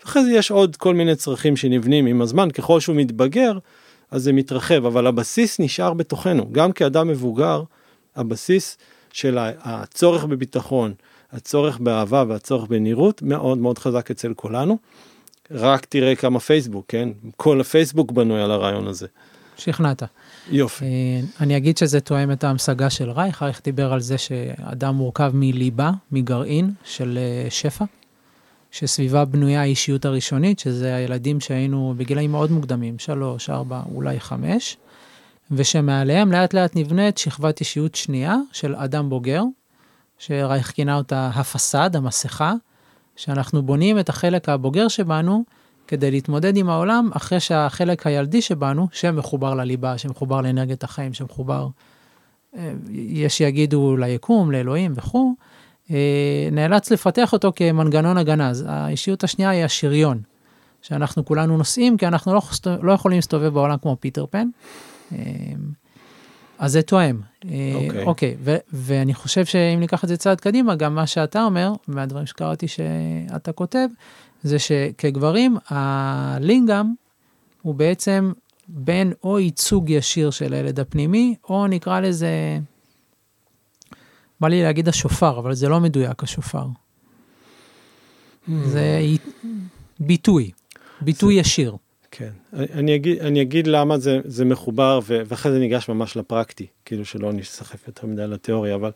[0.03, 3.57] ואחרי זה יש עוד כל מיני צרכים שנבנים עם הזמן, ככל שהוא מתבגר,
[4.11, 7.63] אז זה מתרחב, אבל הבסיס נשאר בתוכנו, גם כאדם מבוגר,
[8.15, 8.77] הבסיס
[9.13, 10.93] של הצורך בביטחון,
[11.31, 14.77] הצורך באהבה והצורך בנראות מאוד מאוד חזק אצל כולנו.
[15.53, 17.09] רק תראה כמה פייסבוק, כן?
[17.37, 19.07] כל הפייסבוק בנוי על הרעיון הזה.
[19.57, 20.03] שכנעת.
[20.51, 20.85] יופי.
[20.85, 20.89] אה,
[21.39, 25.91] אני אגיד שזה תואם את ההמשגה של רייך, רייך דיבר על זה שאדם מורכב מליבה,
[26.11, 27.85] מגרעין של אה, שפע,
[28.71, 34.77] שסביבה בנויה האישיות הראשונית, שזה הילדים שהיינו בגילאים מאוד מוקדמים, שלוש, ארבע, אולי חמש,
[35.51, 39.43] ושמעליהם לאט לאט נבנית שכבת אישיות שנייה של אדם בוגר,
[40.17, 42.53] שרייך כינה אותה הפסד, המסכה,
[43.15, 45.43] שאנחנו בונים את החלק הבוגר שבנו
[45.87, 51.67] כדי להתמודד עם העולם, אחרי שהחלק הילדי שבנו, שמחובר לליבה, שמחובר לאנרגיית החיים, שמחובר,
[52.57, 55.33] אה, יש שיגידו ליקום, לאלוהים וכו',
[55.91, 58.49] אה, נאלץ לפתח אותו כמנגנון הגנה.
[58.49, 60.21] אז האישיות השנייה היא השריון,
[60.81, 62.41] שאנחנו כולנו נושאים, כי אנחנו לא,
[62.81, 64.47] לא יכולים להסתובב בעולם כמו פיטר פן.
[66.63, 67.21] אה, אז זה תואם.
[67.75, 68.03] אוקיי.
[68.05, 68.37] אוקיי,
[68.73, 73.51] ואני חושב שאם ניקח את זה צעד קדימה, גם מה שאתה אומר, מהדברים שקראתי שאתה
[73.51, 73.87] כותב,
[74.43, 76.85] זה שכגברים, הלינגאם
[77.61, 78.31] הוא בעצם
[78.67, 82.59] בין או ייצוג ישיר של הילד הפנימי, או נקרא לזה,
[84.39, 86.65] בא לי להגיד השופר, אבל זה לא מדויק, השופר.
[86.65, 88.51] Hmm.
[88.65, 88.99] זה
[89.99, 90.51] ביטוי,
[91.01, 91.39] ביטוי זה...
[91.39, 91.75] ישיר.
[92.15, 97.05] כן, אני אגיד, אני אגיד למה זה, זה מחובר ואחרי זה ניגש ממש לפרקטי, כאילו
[97.05, 98.91] שלא נסחף יותר מדי לתיאוריה, אבל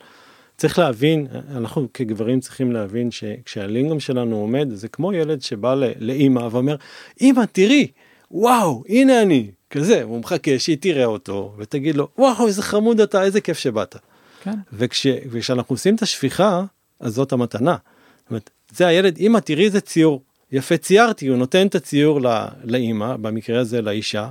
[0.58, 6.76] צריך להבין, אנחנו כגברים צריכים להבין שכשהלינגום שלנו עומד, זה כמו ילד שבא לאימא ואומר,
[7.22, 7.88] אימא תראי,
[8.32, 13.24] וואו, הנה אני, כזה, הוא מחכה שהיא תראה אותו ותגיד לו, וואו, איזה חמוד אתה,
[13.24, 13.96] איזה כיף שבאת.
[14.44, 14.56] כן.
[14.74, 16.64] וכש, וכשאנחנו עושים את השפיכה,
[17.00, 17.76] אז זאת המתנה.
[18.20, 20.22] זאת אומרת, זה הילד, אימא תראי איזה ציור.
[20.52, 22.20] יפה ציירתי, הוא נותן את הציור
[22.64, 24.30] לאימא, במקרה הזה לאישה,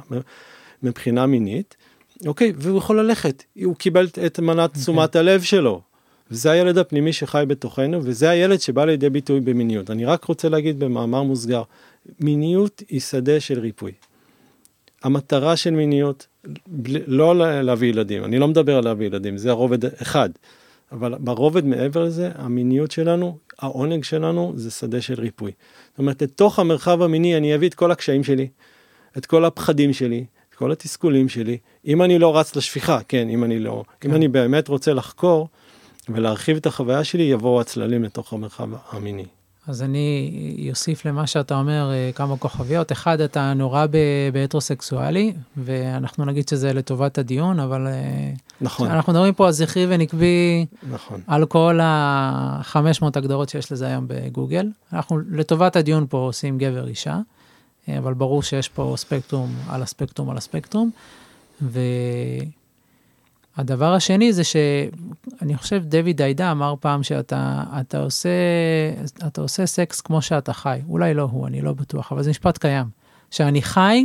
[0.83, 1.77] מבחינה מינית,
[2.27, 4.79] אוקיי, והוא יכול ללכת, הוא קיבל את מנת okay.
[4.79, 5.21] תשומת אוקיי.
[5.21, 5.81] הלב שלו.
[6.31, 9.91] וזה הילד הפנימי שחי בתוכנו, וזה הילד שבא לידי ביטוי במיניות.
[9.91, 11.63] אני רק רוצה להגיד במאמר מוסגר,
[12.21, 13.93] מיניות היא שדה של ריפוי.
[15.03, 16.27] המטרה של מיניות,
[17.07, 20.31] לא להביא ילדים, אני לא מדבר על להביא ילדים, זה הרובד אחד.
[20.93, 25.53] אבל ברובד מעבר לזה, המיניות שלנו, העונג שלנו, זה שדה של ריפוי.
[25.91, 28.49] זאת אומרת, לתוך המרחב המיני אני אביא את כל הקשיים שלי,
[29.19, 31.59] את כל הפחדים שלי, את כל התסכולים שלי.
[31.87, 34.11] אם אני לא רץ לשפיכה, כן, אם אני לא, כן.
[34.11, 35.49] אם אני באמת רוצה לחקור
[36.09, 39.27] ולהרחיב את החוויה שלי, יבואו הצללים לתוך המרחב המיני.
[39.67, 42.93] אז אני אוסיף למה שאתה אומר אה, כמה כוכביות.
[42.93, 43.87] אחד, אתה נורא
[44.33, 47.87] בהטרוסקסואלי, ואנחנו נגיד שזה לטובת הדיון, אבל...
[47.87, 48.91] אה, נכון.
[48.91, 51.21] אנחנו מדברים פה על זכרי ונקבי, נכון.
[51.27, 54.69] על כל ה-500 הגדרות שיש לזה היום בגוגל.
[54.93, 57.19] אנחנו לטובת הדיון פה עושים גבר אישה,
[57.89, 60.91] אה, אבל ברור שיש פה ספקטרום על הספקטרום על הספקטרום,
[61.63, 61.81] ו...
[63.57, 68.31] הדבר השני זה שאני חושב דויד דיידה אמר פעם שאתה אתה עושה,
[69.27, 70.81] אתה עושה סקס כמו שאתה חי.
[70.89, 72.87] אולי לא הוא, אני לא בטוח, אבל זה משפט קיים.
[73.31, 74.05] שאני חי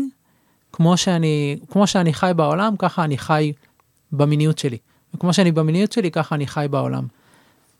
[0.73, 3.53] כמו שאני, כמו שאני חי בעולם, ככה אני חי
[4.11, 4.77] במיניות שלי.
[5.13, 7.07] וכמו שאני במיניות שלי, ככה אני חי בעולם.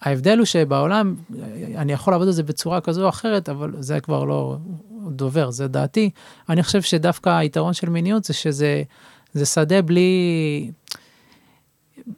[0.01, 1.15] ההבדל הוא שבעולם,
[1.76, 4.57] אני יכול לעבוד על זה בצורה כזו או אחרת, אבל זה כבר לא
[5.07, 6.09] דובר, זה דעתי.
[6.49, 8.84] אני חושב שדווקא היתרון של מיניות זה שזה
[9.34, 10.72] זה שדה בלי...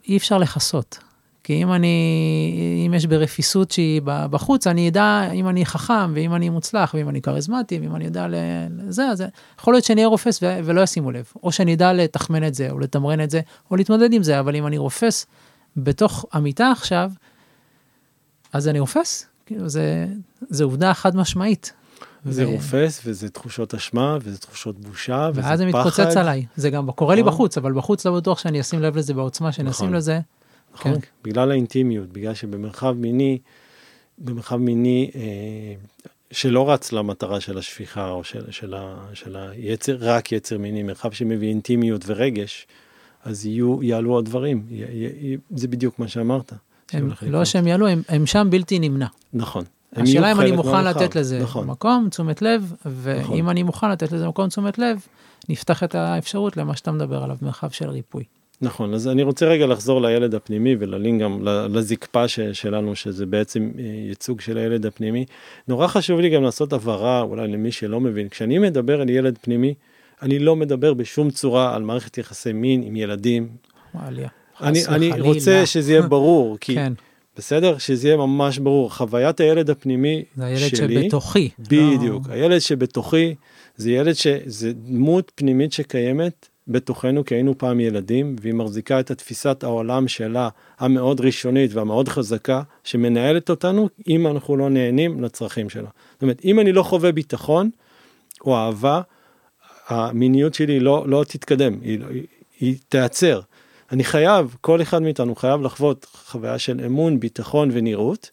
[0.08, 1.00] אי אפשר לכסות.
[1.44, 6.50] כי אם אני, אם יש ברפיסות שהיא בחוץ, אני אדע אם אני חכם, ואם אני
[6.50, 8.28] מוצלח, ואם אני כריזמטי, ואם אני יודע
[8.70, 9.24] לזה, אז
[9.60, 11.32] יכול להיות שאני אהיה רופס ולא ישימו לב.
[11.44, 13.42] או שאני אדע לתחמן את זה, או לתמרן את זה,
[13.72, 15.26] או להתמודד עם זה, אבל אם אני רופס
[15.78, 17.12] בתוך המיטה עכשיו,
[18.54, 19.26] אז אני רופס.
[19.46, 20.08] כאילו, זה,
[20.42, 21.74] זה עובדה חד משמעית.
[22.26, 22.52] זה ו...
[22.52, 25.50] רופס, וזה תחושות אשמה, וזה תחושות בושה, וזה פחד.
[25.50, 26.46] ואז זה מתפוצץ עליי.
[26.56, 27.34] זה גם קורה לי נכון.
[27.34, 29.98] בחוץ, אבל בחוץ לא בטוח שאני אשים לב לזה בעוצמה שאני אשים נכון.
[29.98, 30.20] לזה.
[30.74, 31.00] נכון, כן.
[31.24, 33.38] בגלל האינטימיות, בגלל שבמרחב מיני,
[34.18, 35.22] במרחב מיני אה,
[36.32, 41.12] שלא רץ למטרה של השפיכה או של, של, ה, של היצר, רק יצר מיני, מרחב
[41.12, 42.68] שמביא אינטימיות ורגש,
[43.24, 46.54] אז יהיו, יעלו עוד דברים, י, י, זה בדיוק מה שאמרת.
[46.94, 49.08] הם, לא שהם יעלו, הם, הם שם בלתי נמנע.
[49.34, 49.64] נכון.
[49.96, 51.68] השאלה אם אני מוכן לתת לזה נכון.
[51.68, 53.50] מקום, תשומת לב, ואם נכון.
[53.50, 55.08] אני מוכן לתת לזה מקום, תשומת לב,
[55.50, 58.24] נפתח את האפשרות למה שאתה מדבר עליו, מרחב של ריפוי.
[58.62, 63.84] נכון, אז אני רוצה רגע לחזור לילד הפנימי וללינגאם, לזקפה ש, שלנו, שזה בעצם אה,
[64.10, 65.26] ייצוג של הילד הפנימי.
[65.68, 69.74] נורא חשוב לי גם לעשות הבהרה, אולי למי שלא מבין, כשאני מדבר על ילד פנימי,
[70.22, 73.48] אני לא מדבר בשום צורה על מערכת יחסי מין עם ילדים.
[73.96, 74.30] וואליה.
[74.62, 76.76] אני, אני רוצה שזה יהיה ברור, כי...
[76.80, 76.94] כן.
[77.38, 77.78] בסדר?
[77.78, 78.94] שזה יהיה ממש ברור.
[78.94, 80.36] חוויית הילד הפנימי שלי...
[80.36, 81.50] זה הילד שבתוכי.
[81.60, 82.28] בדיוק.
[82.28, 82.34] לא...
[82.34, 83.36] הילד שבתוכי
[83.76, 84.28] זה ילד ש...
[84.46, 90.50] זה דמות פנימית שקיימת בתוכנו, כי היינו פעם ילדים, והיא מחזיקה את התפיסת העולם שלה,
[90.80, 95.90] המאוד ראשונית והמאוד חזקה, שמנהלת אותנו, אם אנחנו לא נהנים לצרכים שלה.
[96.14, 97.70] זאת אומרת, אם אני לא חווה ביטחון
[98.46, 99.02] או אהבה,
[99.88, 102.24] המיניות שלי לא, לא תתקדם, היא, היא,
[102.60, 103.40] היא תיעצר.
[103.94, 108.32] אני חייב, כל אחד מאיתנו חייב לחוות חוויה של אמון, ביטחון ונראות.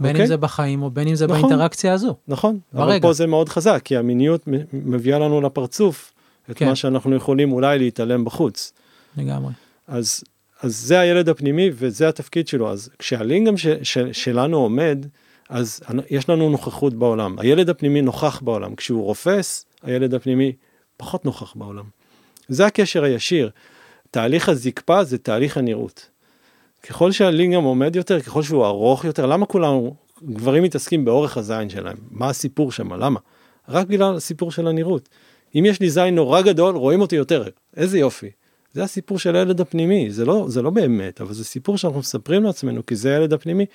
[0.00, 0.10] בין okay?
[0.10, 0.26] אם אוקיי?
[0.26, 2.14] זה בחיים או בין אם זה נכון, באינטראקציה הזו.
[2.28, 2.92] נכון, ברגע.
[2.92, 6.12] אבל פה זה מאוד חזק, כי המיניות מביאה לנו לפרצוף
[6.50, 6.68] את כן.
[6.68, 8.72] מה שאנחנו יכולים אולי להתעלם בחוץ.
[9.16, 9.52] לגמרי.
[9.88, 10.24] אז,
[10.62, 12.70] אז זה הילד הפנימי וזה התפקיד שלו.
[12.70, 15.06] אז כשהלינגאם ש, ש, שלנו עומד,
[15.48, 17.38] אז יש לנו נוכחות בעולם.
[17.38, 18.74] הילד הפנימי נוכח בעולם.
[18.74, 20.52] כשהוא רופס, הילד הפנימי
[20.96, 21.84] פחות נוכח בעולם.
[22.48, 23.50] זה הקשר הישיר.
[24.14, 26.10] תהליך הזקפה זה תהליך הנראות.
[26.82, 29.94] ככל שהלינגאם עומד יותר, ככל שהוא ארוך יותר, למה כולנו,
[30.24, 31.96] גברים מתעסקים באורך הזין שלהם?
[32.10, 32.92] מה הסיפור שם?
[32.92, 33.20] למה?
[33.68, 35.08] רק בגלל הסיפור של הנראות.
[35.54, 37.44] אם יש לי זין נורא גדול, רואים אותי יותר.
[37.76, 38.30] איזה יופי.
[38.72, 42.42] זה הסיפור של הילד הפנימי, זה לא, זה לא באמת, אבל זה סיפור שאנחנו מספרים
[42.42, 43.66] לעצמנו, כי זה הילד הפנימי.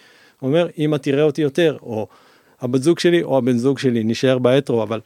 [0.42, 2.08] אומר, אמא תראה אותי יותר, או
[2.62, 5.00] הבת זוג שלי, או הבן זוג שלי, נשאר באתרו, אבל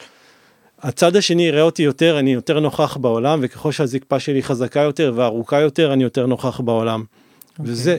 [0.84, 5.62] הצד השני יראה אותי יותר, אני יותר נוכח בעולם, וככל שהזקפה שלי חזקה יותר וארוכה
[5.62, 7.04] יותר, אני יותר נוכח בעולם.
[7.04, 7.60] Okay.
[7.60, 7.74] אוקיי.
[7.74, 7.98] וזה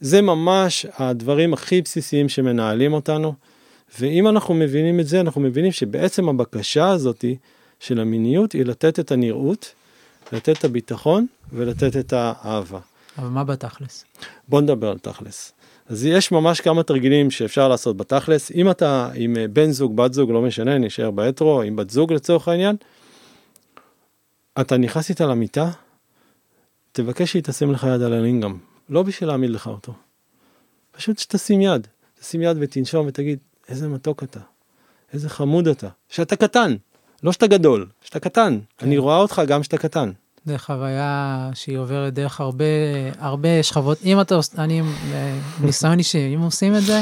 [0.00, 3.34] זה ממש הדברים הכי בסיסיים שמנהלים אותנו.
[4.00, 7.36] ואם אנחנו מבינים את זה, אנחנו מבינים שבעצם הבקשה הזאתי
[7.80, 9.74] של המיניות היא לתת את הנראות,
[10.32, 12.78] לתת את הביטחון ולתת את האהבה.
[13.18, 14.04] אבל מה בתכלס?
[14.48, 15.52] בוא נדבר על תכלס.
[15.88, 18.50] אז יש ממש כמה תרגילים שאפשר לעשות בתכלס.
[18.50, 22.12] אם אתה עם אה, בן זוג, בת זוג, לא משנה, נשאר בהטרו, עם בת זוג
[22.12, 22.76] לצורך העניין,
[24.60, 25.70] אתה נכנס איתה למיטה,
[26.92, 28.58] תבקש שהיא תשים לך יד על הלינגאם,
[28.88, 29.92] לא בשביל להעמיד לך אותו.
[30.92, 31.86] פשוט שתשים יד,
[32.20, 34.40] תשים יד ותנשום ותגיד, איזה מתוק אתה,
[35.12, 36.76] איזה חמוד אתה, שאתה קטן,
[37.22, 38.86] לא שאתה גדול, שאתה קטן, כן.
[38.86, 40.10] אני רואה אותך גם שאתה קטן.
[40.46, 42.64] זה חוויה שהיא עוברת דרך הרבה,
[43.18, 44.82] הרבה שכבות, אם אתה, עושה, אני,
[45.60, 47.00] ניסיון אישי, אם עושים את זה,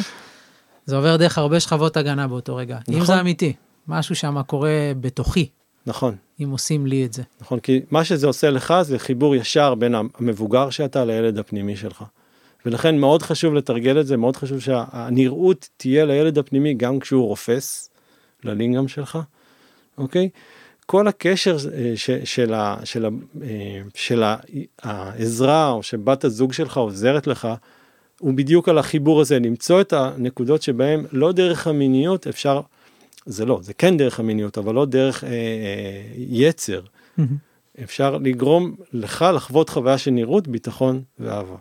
[0.86, 2.78] זה עובר דרך הרבה שכבות הגנה באותו רגע.
[2.80, 2.94] נכון.
[2.94, 3.52] אם זה אמיתי,
[3.88, 5.48] משהו שם קורה בתוכי.
[5.86, 6.16] נכון.
[6.42, 7.22] אם עושים לי את זה.
[7.40, 12.04] נכון, כי מה שזה עושה לך זה חיבור ישר בין המבוגר שאתה לילד הפנימי שלך.
[12.66, 17.90] ולכן מאוד חשוב לתרגל את זה, מאוד חשוב שהנראות תהיה לילד הפנימי גם כשהוא רופס
[18.44, 19.18] ללינגאם שלך,
[19.98, 20.28] אוקיי?
[20.86, 23.08] כל הקשר אה, ש, של, ה, של, ה,
[23.42, 24.22] אה, של
[24.82, 27.48] העזרה או שבת הזוג שלך עוזרת לך,
[28.20, 32.60] הוא בדיוק על החיבור הזה, למצוא את הנקודות שבהם לא דרך המיניות אפשר,
[33.26, 35.34] זה לא, זה כן דרך המיניות, אבל לא דרך אה, אה,
[36.16, 36.80] יצר.
[36.80, 37.22] Mm-hmm.
[37.82, 41.56] אפשר לגרום לך לחוות חוויה של נראות, ביטחון ואהבה.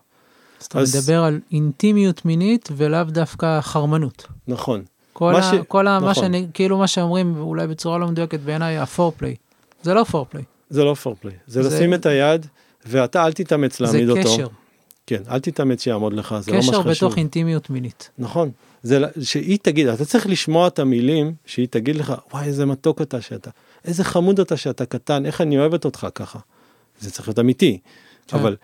[0.59, 4.27] אז אתה מדבר על אינטימיות מינית ולאו דווקא חרמנות.
[4.47, 4.83] נכון.
[5.13, 5.45] כל, ש...
[5.67, 6.07] כל נכון.
[6.07, 9.35] מה שאני, כאילו מה שאומרים, אולי בצורה לא מדויקת בעיניי, הפורפליי.
[9.83, 10.43] זה לא פורפליי.
[10.69, 11.33] זה לא פורפליי.
[11.47, 12.45] זה, זה לשים את היד,
[12.85, 14.21] ואתה אל תתאמץ זה להעמיד אותו.
[14.21, 14.47] קשר,
[15.07, 16.91] כן, אל תתאמץ שיעמוד לך, זה לא מה קשר שחשוב.
[16.91, 18.09] בתוך אינטימיות מינית.
[18.17, 18.51] נכון.
[18.83, 23.21] זה שהיא תגיד, אתה צריך לשמוע את המילים, שהיא תגיד לך, וואי, איזה מתוק אתה
[23.21, 23.49] שאתה,
[23.85, 26.39] איזה חמוד אתה שאתה קטן, איך אני אוהבת אותך ככה.
[26.99, 27.79] זה צריך להיות אמיתי.
[28.27, 28.37] כן.
[28.37, 28.55] אבל,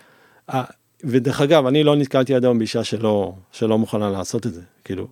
[1.04, 4.60] ודרך אגב, אני לא נתקלתי עד היום באישה שלא, שלא מוכנה לעשות את זה.
[4.84, 5.08] כאילו,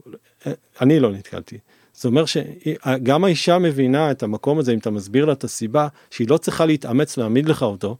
[0.47, 1.59] אה, אני לא נתקלתי.
[1.93, 6.29] זאת אומרת שגם האישה מבינה את המקום הזה, אם אתה מסביר לה את הסיבה, שהיא
[6.29, 7.97] לא צריכה להתאמץ להעמיד לך אותו,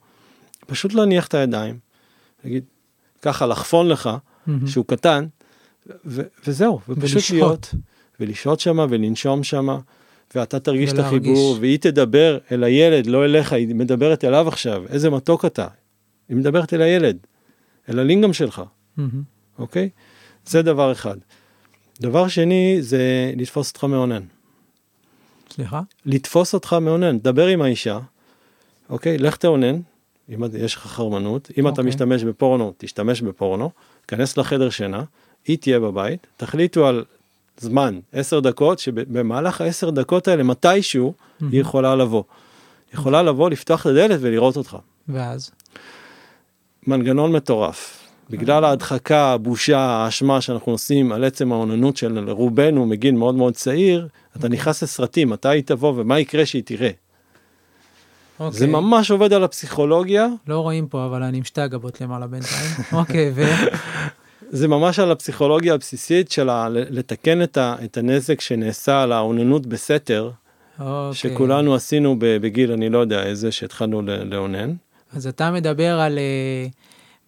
[0.67, 1.79] פשוט להניח את הידיים,
[2.45, 2.65] להגיד,
[3.23, 4.11] ככה לחפון לך,
[4.47, 4.67] מהמם.
[4.67, 5.27] שהוא קטן,
[6.07, 7.41] ו- וזהו, ופשוט ולשהות.
[7.41, 7.75] להיות,
[8.21, 9.79] ולשהות שמה ולנשום שמה,
[10.35, 10.99] ואתה תרגיש את.
[10.99, 15.67] החיבור, והיא תדבר אל הילד, לא אליך, היא מדברת אליו עכשיו, איזה מתוק אתה.
[16.29, 17.17] היא מדברת אל הילד,
[17.89, 18.63] אל הלינגאם שלך.
[19.59, 19.89] אוקיי?
[20.47, 21.17] זה דבר אחד.
[22.01, 24.23] דבר שני זה לתפוס אותך מאונן.
[25.51, 25.81] סליחה?
[26.07, 27.99] לתפוס אותך מאונן, דבר עם האישה,
[28.91, 29.19] אוקיי?
[29.19, 29.81] לך תאונן,
[30.35, 31.85] אם יש לך חרמנות, אם אתה אוקיי.
[31.85, 33.71] משתמש בפורנו, תשתמש בפורנו,
[34.09, 35.03] כנס לחדר שינה,
[35.47, 37.05] היא תהיה בבית, תחליטו על
[37.59, 42.23] זמן, עשר דקות, שבמהלך העשר דקות האלה, מתישהו, היא יכולה לבוא.
[42.95, 44.77] יכולה לבוא, לפתוח את הדלת ולראות אותך.
[45.09, 45.51] ואז?
[46.89, 47.99] מנגנון מטורף.
[48.31, 54.09] בגלל ההדחקה, הבושה, האשמה שאנחנו עושים על עצם האוננות של רובנו מגיל מאוד מאוד צעיר,
[54.37, 56.91] אתה נכנס לסרטים, מתי היא תבוא ומה יקרה שהיא תראה.
[58.39, 58.67] זה אוקיי.
[58.67, 62.71] ממש עובד על הפסיכולוגיה, לא רואים פה, אבל אני עם שתי הגבות למעלה בינתיים.
[63.01, 63.43] אוקיי, ו...
[64.51, 69.67] זה ממש על הפסיכולוגיה הבסיסית של ה- לתקן את, ה, את הנזק שנעשה על האוננות
[69.67, 70.31] בסתר,
[70.81, 71.15] אוקיי.
[71.15, 74.73] שכולנו עשינו בגיל, אני לא יודע איזה, שהתחלנו לאונן.
[75.13, 76.67] אז אתה מדבר על אה,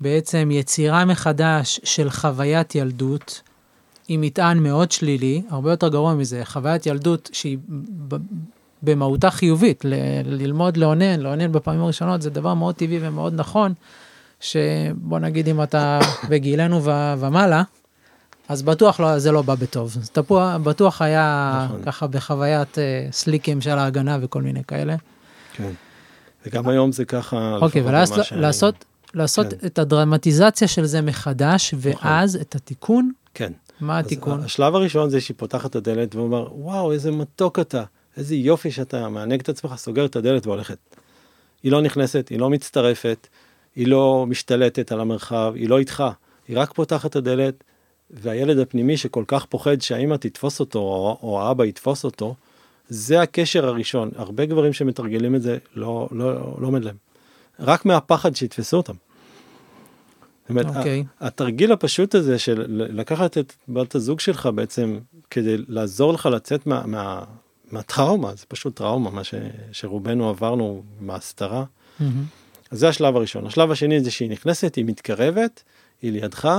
[0.01, 3.43] בעצם יצירה מחדש של חוויית ילדות
[4.09, 7.59] עם מטען מאוד שלילי, הרבה יותר גרוע מזה, חוויית ילדות שהיא
[8.83, 13.73] במהותה חיובית, ל- ללמוד לאונן, לאונן בפעמים הראשונות זה דבר מאוד טבעי ומאוד נכון,
[14.41, 16.01] שבוא נגיד אם אתה
[16.31, 17.63] בגילנו ו- ומעלה,
[18.49, 19.97] אז בטוח לא, זה לא בא בטוב.
[20.01, 21.83] אז תפוח, בטוח היה נכון.
[21.83, 24.97] ככה בחוויית אה, סליקים של ההגנה וכל מיני כאלה.
[25.53, 25.71] כן.
[26.47, 27.57] וגם היום זה ככה.
[27.61, 28.75] אוקיי, במה שאני- לעשות,
[29.15, 29.67] לעשות כן.
[29.67, 33.53] את הדרמטיזציה של זה מחדש, ואז את התיקון, כן.
[33.81, 34.41] מה אז התיקון?
[34.45, 37.85] השלב הראשון זה שהיא פותחת את הדלת ואומר, וואו, איזה מתוק אתה,
[38.17, 40.79] איזה יופי שאתה מענג את עצמך, סוגר את הדלת והולכת.
[41.63, 43.27] היא לא נכנסת, היא לא מצטרפת,
[43.77, 46.05] היא לא משתלטת על המרחב, היא לא איתך,
[46.49, 47.65] היא רק פותחת את הדלת,
[48.11, 52.35] והילד הפנימי שכל כך פוחד שהאמא תתפוס אותו, או, או האבא יתפוס אותו,
[52.91, 54.11] זה הקשר הראשון.
[54.17, 56.97] הרבה גברים שמתרגלים את זה, לא, לא, לא עומד להם.
[57.61, 58.95] רק מהפחד שיתפסו אותם.
[60.43, 61.05] זאת אומרת, אוקיי.
[61.21, 64.99] התרגיל הפשוט הזה של לקחת את בת הזוג שלך בעצם
[65.31, 67.25] כדי לעזור לך לצאת מה, מה,
[67.73, 69.35] מהטראומה, זה פשוט טראומה, מה ש,
[69.73, 71.65] שרובנו עברנו מההסתרה.
[72.01, 72.25] מהמם.
[72.71, 73.47] אז זה השלב הראשון.
[73.47, 75.63] השלב השני זה שהיא נכנסת, היא מתקרבת,
[76.03, 76.59] היא לידך,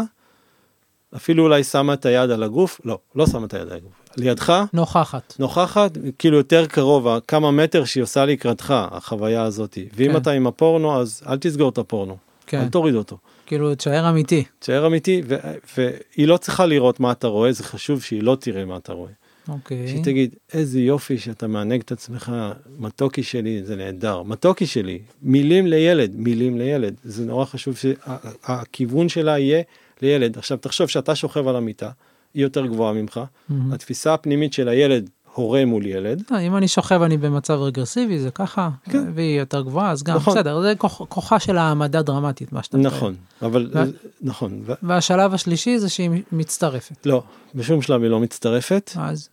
[1.15, 4.63] אפילו אולי שמה את היד על הגוף, לא, לא שמה את היד על הגוף, לידך,
[4.73, 5.35] נוכחת.
[5.39, 9.77] נוכחת, כאילו יותר קרוב, כמה מטר שהיא עושה לקראתך, החוויה הזאת.
[9.95, 10.17] ואם כן.
[10.17, 13.17] אתה עם הפורנו, אז אל תסגור את הפורנו, כן, אל תוריד אותו.
[13.45, 14.43] כאילו, תשאר אמיתי.
[14.59, 15.35] תשאר אמיתי, ו-
[15.77, 19.11] והיא לא צריכה לראות מה אתה רואה, זה חשוב שהיא לא תראה מה אתה רואה.
[19.49, 19.87] אוקיי.
[19.87, 22.33] שהיא תגיד, איזה יופי שאתה מענג את עצמך,
[22.79, 24.23] מתוקי שלי, זה נהדר.
[24.23, 26.95] מתוקי שלי, מילים לילד, מילים לילד.
[27.03, 29.61] זה נורא חשוב שהכיוון שלה יהיה
[30.01, 30.37] לילד.
[30.37, 31.89] עכשיו, תחשוב שאתה שוכב על המיטה,
[32.33, 33.19] היא יותר גבוהה ממך,
[33.49, 33.73] מהמם.
[33.73, 38.31] התפיסה הפנימית של הילד, הורה מול ילד, אה, אם אני שוכב אני במצב רגרסיבי זה
[38.31, 39.03] ככה, כן.
[39.15, 40.33] והיא יותר גבוהה אז גם נכון.
[40.33, 42.89] בסדר זה כוח- כוחה של העמדה דרמטית מה שאתה מתאר.
[42.91, 43.79] נכון, אבל, ו-
[44.21, 47.05] נכון, ו- והשלב השלישי זה שהיא מצטרפת.
[47.05, 47.23] לא,
[47.55, 48.91] בשום שלב היא לא מצטרפת.
[48.95, 49.29] אז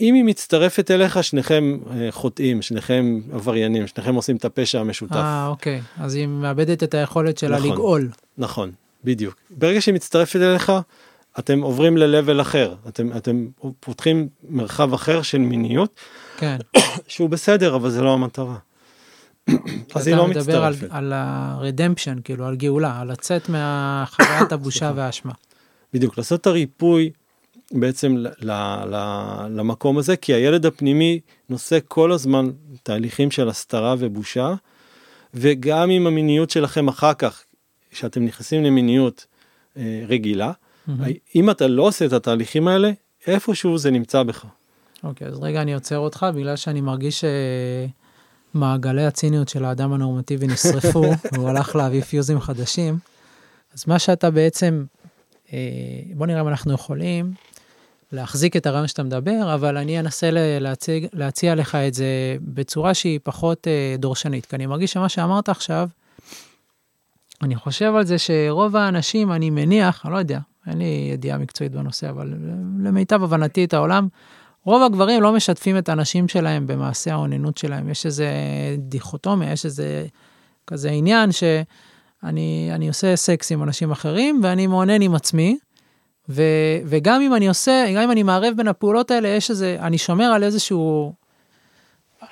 [0.00, 5.12] אם היא מצטרפת אליך, שניכם אה, חוטאים, שניכם עבריינים, שניכם עושים את הפשע המשותף.
[5.16, 7.70] אה אוקיי אז היא מאבדת את היכולת שלה נכון.
[7.72, 8.08] לגאול.
[8.38, 8.70] נכון,
[9.04, 9.34] בדיוק.
[9.50, 10.72] ברגע שהיא מצטרפת אליך,
[11.38, 12.74] אתם עוברים ל-level אחר.
[12.88, 13.46] אתם, אתם
[13.80, 16.00] פותחים מרחב אחר של מיניות,
[16.38, 16.56] כן.
[17.08, 18.56] שהוא בסדר, אבל זה לא המטרה.
[19.94, 20.92] אז היא אתה לא מדבר על, מצטרפת.
[20.94, 24.92] על הרדמפשן כאילו על גאולה על לצאת מהחוויית הבושה.
[24.96, 25.32] והאשמה.
[25.94, 27.10] בדיוק, לעשות את הריפוי
[27.72, 32.50] בעצם ל- ל- ל- למקום הזה, כי הילד הפנימי נושא כל הזמן
[32.82, 34.54] תהליכים של הסתרה ובושה,
[35.34, 37.44] וגם עם המיניות שלכם אחר כך,
[37.90, 39.26] כשאתם נכנסים למיניות
[39.76, 40.52] אה, רגילה.
[41.34, 42.90] אם אתה לא עושה את התהליכים האלה,
[43.26, 44.44] איפשהו זה נמצא בך.
[45.04, 47.24] אוקיי אז רגע אני עוצר אותך בגלל שאני מרגיש
[48.54, 52.98] שמעגלי הציניות של האדם הנורמטיבי נשרפו והוא הלך להביא פיוזים חדשים.
[53.74, 54.84] אז מה שאתה בעצם
[55.52, 55.58] אה,
[56.14, 57.32] בוא נראה אם אנחנו יכולים
[58.12, 60.30] להחזיק את הרעיון שאתה מדבר אבל אני אנסה
[60.60, 65.48] להציג, להציע לך את זה בצורה שהיא פחות אה, דורשנית כי אני מרגיש שמה שאמרת
[65.48, 65.88] עכשיו
[67.42, 71.72] אני חושב על זה שרוב האנשים, אני מניח, אני לא יודע, אין לי ידיעה מקצועית
[71.72, 72.34] בנושא, אבל
[72.84, 74.08] למיטב הבנתי את העולם,
[74.64, 77.88] רוב הגברים לא משתפים את הנשים שלהם במעשה האוננות שלהם.
[77.88, 78.28] יש איזה
[78.78, 80.06] דיכוטומיה, יש איזה
[80.66, 85.58] כזה עניין שאני אני עושה סקס עם אנשים אחרים ואני מאונן עם עצמי.
[86.28, 86.42] ו,
[86.86, 90.24] וגם אם אני עושה, גם אם אני מערב בין הפעולות האלה, יש איזה, אני שומר
[90.24, 91.12] על איזשהו,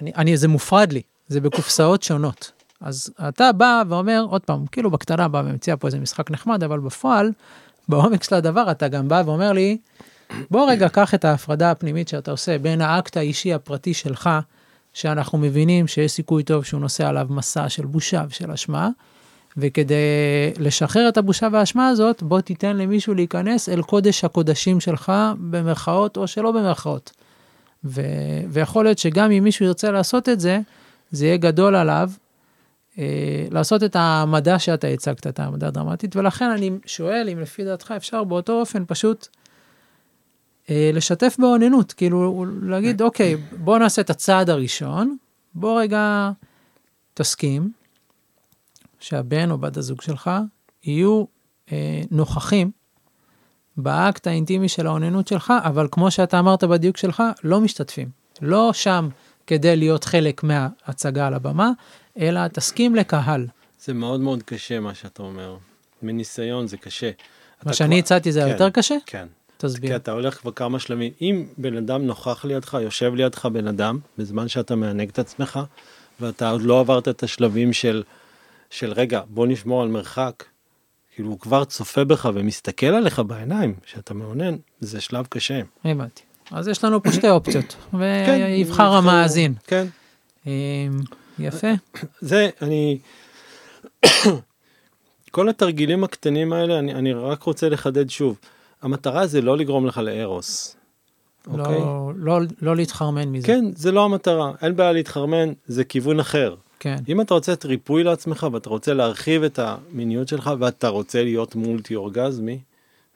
[0.00, 2.52] אני, אני, זה מופרד לי, זה בקופסאות שונות.
[2.80, 6.80] אז אתה בא ואומר, עוד פעם, כאילו בקטנה בא ומציע פה איזה משחק נחמד, אבל
[6.80, 7.32] בפועל,
[7.88, 9.78] בעומק של הדבר, אתה גם בא ואומר לי,
[10.50, 14.30] בוא רגע, קח את ההפרדה הפנימית שאתה עושה בין האקט האישי הפרטי שלך,
[14.92, 18.88] שאנחנו מבינים שיש סיכוי טוב שהוא נושא עליו מסע של בושה ושל אשמה,
[19.56, 19.94] וכדי
[20.58, 26.26] לשחרר את הבושה והאשמה הזאת, בוא תיתן למישהו להיכנס אל קודש הקודשים שלך, במרכאות או
[26.26, 27.12] שלא במרכאות.
[27.84, 30.60] ו- ויכול להיות שגם אם מישהו ירצה לעשות את זה,
[31.10, 32.10] זה יהיה גדול עליו
[33.50, 38.24] לעשות את העמדה שאתה הצגת, את העמדה הדרמטית, ולכן אני שואל אם לפי דעתך אפשר
[38.24, 39.28] באותו אופן פשוט
[40.70, 45.16] אה, לשתף באוננות, כאילו להגיד, אוקיי, בוא נעשה את הצעד הראשון,
[45.54, 46.30] בוא רגע
[47.14, 47.72] תסכים
[49.00, 50.30] שהבן או בת הזוג שלך
[50.84, 51.24] יהיו
[51.72, 52.70] אה, נוכחים
[53.76, 58.08] באקט האינטימי של האוננות שלך, אבל כמו שאתה אמרת בדיוק שלך, לא משתתפים.
[58.42, 59.08] לא שם
[59.46, 61.70] כדי להיות חלק מההצגה על הבמה,
[62.18, 63.46] אלא תסכים לקהל.
[63.84, 65.56] זה מאוד מאוד קשה מה שאתה אומר.
[66.02, 67.10] מניסיון זה קשה.
[67.64, 67.98] מה שאני.
[67.98, 68.94] הצעתי זה כן, יותר קשה?
[69.06, 69.26] כן.
[69.56, 69.90] תסביר.
[69.90, 71.12] כי אתה הולך כבר כמה שלבים.
[71.20, 75.60] אם בן אדם נוכח לידך, יושב לידך בן אדם, בזמן שאתה מענג את עצמך,
[76.20, 78.02] ואתה עוד לא עברת את השלבים של,
[78.70, 80.44] של רגע, בוא נשמור על מרחק,
[81.14, 85.60] כאילו הוא כבר צופה בך ומסתכל עליך בעיניים, שאתה מעונן, זה שלב קשה.
[85.84, 86.22] הבנתי.
[86.50, 89.54] אז יש לנו פה שתי אופציות, כן, ויבחר המאזין.
[89.66, 89.86] כן.
[91.38, 91.70] יפה.
[92.20, 92.98] זה, אני...
[95.30, 98.38] כל התרגילים הקטנים האלה, אני, אני רק רוצה לחדד שוב.
[98.82, 100.76] המטרה זה לא לגרום לך לארוס.
[101.46, 101.80] לא, אוקיי?
[102.16, 103.46] לא, לא להתחרמן מזה.
[103.46, 104.52] כן, זה לא המטרה.
[104.62, 106.54] אין בעיה להתחרמן, זה כיוון אחר.
[106.80, 106.96] כן.
[107.08, 111.54] אם אתה רוצה את ריפוי לעצמך ואתה רוצה להרחיב את המיניות שלך ואתה רוצה להיות
[111.54, 112.58] מולטי אורגזמי,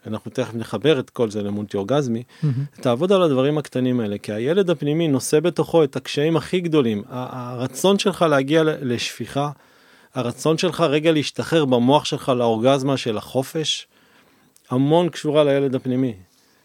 [0.07, 2.81] אנחנו תכף נחבר את כל זה למולטי אורגזמי, mm-hmm.
[2.83, 7.03] תעבוד על הדברים הקטנים האלה, כי הילד הפנימי נושא בתוכו את הקשיים הכי גדולים.
[7.09, 9.51] הרצון שלך להגיע לשפיכה,
[10.15, 13.87] הרצון שלך רגע להשתחרר במוח שלך לאורגזמה של החופש,
[14.71, 16.15] המון קשורה לילד הפנימי.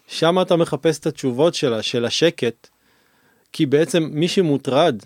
[0.08, 2.68] שם אתה מחפש את התשובות שלה, של השקט,
[3.52, 5.02] כי בעצם מי שמוטרד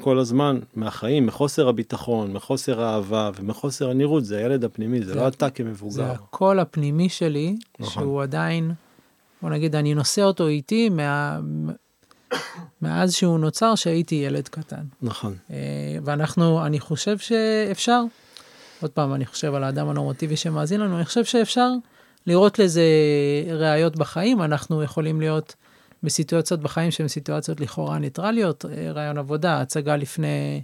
[0.00, 5.28] כל הזמן מהחיים, מחוסר הביטחון, מחוסר האהבה ומחוסר הנראות, זה הילד הפנימי, זה, זה לא
[5.28, 5.94] אתה כמבוגר.
[5.94, 8.02] זה הקול הפנימי שלי, נכון.
[8.02, 8.72] שהוא עדיין,
[9.42, 11.40] בוא נגיד, אני נושא אותו איתי מה...
[12.82, 14.84] מאז שהוא נוצר שהייתי ילד קטן.
[15.02, 15.36] נכון.
[15.50, 15.56] אה,
[16.04, 18.02] ואנחנו, אני חושב שאפשר,
[18.80, 21.70] עוד פעם, אני חושב על האדם הנורמטיבי שמאזין לנו, אני חושב שאפשר
[22.26, 22.82] לראות לזה
[23.52, 25.54] ראיות בחיים, אנחנו יכולים להיות
[26.06, 30.62] בסיטואציות בחיים שהן סיטואציות לכאורה ניטרליות, אה, רעיון עבודה, הצגה לפני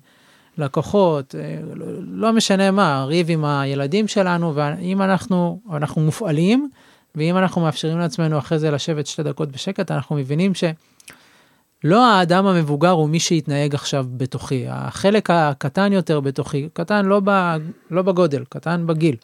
[0.59, 6.69] לקוחות, אה, לא, לא משנה מה, ריב עם הילדים שלנו, ואם אנחנו, אנחנו מופעלים,
[7.15, 12.91] ואם אנחנו מאפשרים לעצמנו אחרי זה לשבת שתי דקות בשקט, אנחנו מבינים שלא האדם המבוגר
[12.91, 17.57] הוא מי שיתנהג עכשיו בתוכי, החלק הקטן יותר בתוכי, קטן לא, ב,
[17.91, 19.17] לא בגודל, קטן בגיל.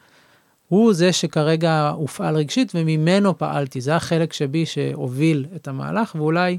[0.69, 3.81] הוא זה שכרגע הופעל רגשית וממנו פעלתי.
[3.81, 6.59] זה החלק שבי שהוביל את המהלך, ואולי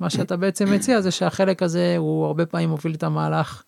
[0.00, 3.62] מה שאתה בעצם מציע זה שהחלק הזה הוא הרבה פעמים מוביל את המהלך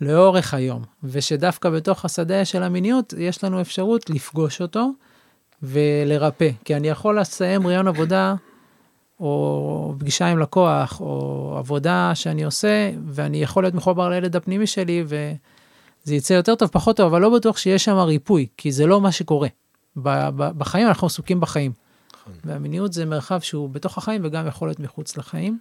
[0.00, 4.90] לאורך היום, ושדווקא בתוך השדה של המיניות יש לנו אפשרות לפגוש אותו
[5.62, 6.50] ולרפא.
[6.64, 8.34] כי אני יכול לסיים ראיון עבודה,
[9.20, 15.04] או פגישה עם לקוח, או עבודה שאני עושה, ואני יכול להיות מחובר לילד הפנימי שלי,
[15.06, 15.32] ו...
[16.04, 19.00] זה יצא יותר טוב, פחות טוב, אבל לא בטוח שיש שם ריפוי, כי זה לא
[19.00, 19.48] מה שקורה.
[20.36, 21.72] בחיים אנחנו עסוקים בחיים.
[22.20, 22.32] נכון.
[22.44, 25.58] והמיניות זה מרחב שהוא בתוך החיים וגם יכול להיות מחוץ לחיים.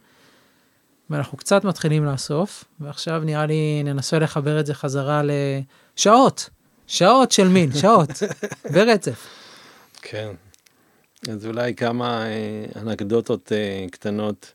[1.10, 6.50] ואנחנו קצת מתחילים לאסוף, ועכשיו נראה לי ננסה לחבר את זה חזרה לשעות,
[6.88, 8.10] שעות של מין, שעות,
[8.74, 9.28] ברצף.
[10.02, 10.30] כן,
[11.32, 14.54] אז אולי כמה אה, אנקדוטות אה, קטנות,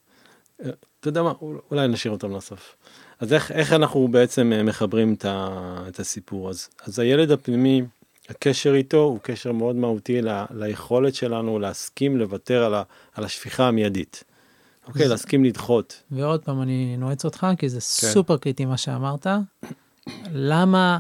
[0.65, 0.71] אה,
[1.01, 1.33] אתה יודע מה,
[1.71, 2.77] אולי נשאיר אותם לסוף.
[3.21, 5.49] אז איך, איך אנחנו בעצם אה, מחברים את, ה,
[5.89, 6.51] את הסיפור?
[6.51, 7.83] אז, אז הילד הפנימי,
[8.29, 12.83] הקשר איתו הוא קשר מאוד מהותי ל, ליכולת שלנו להסכים לוותר על, ה,
[13.15, 14.25] על השפיכה המיידית.
[14.87, 15.09] אוקיי, זה...
[15.09, 16.03] להסכים לדחות.
[16.11, 18.13] ועוד פעם, אני נועץ אותך, כי זה כן.
[18.13, 19.27] סופר קריטי מה שאמרת.
[20.33, 20.99] למה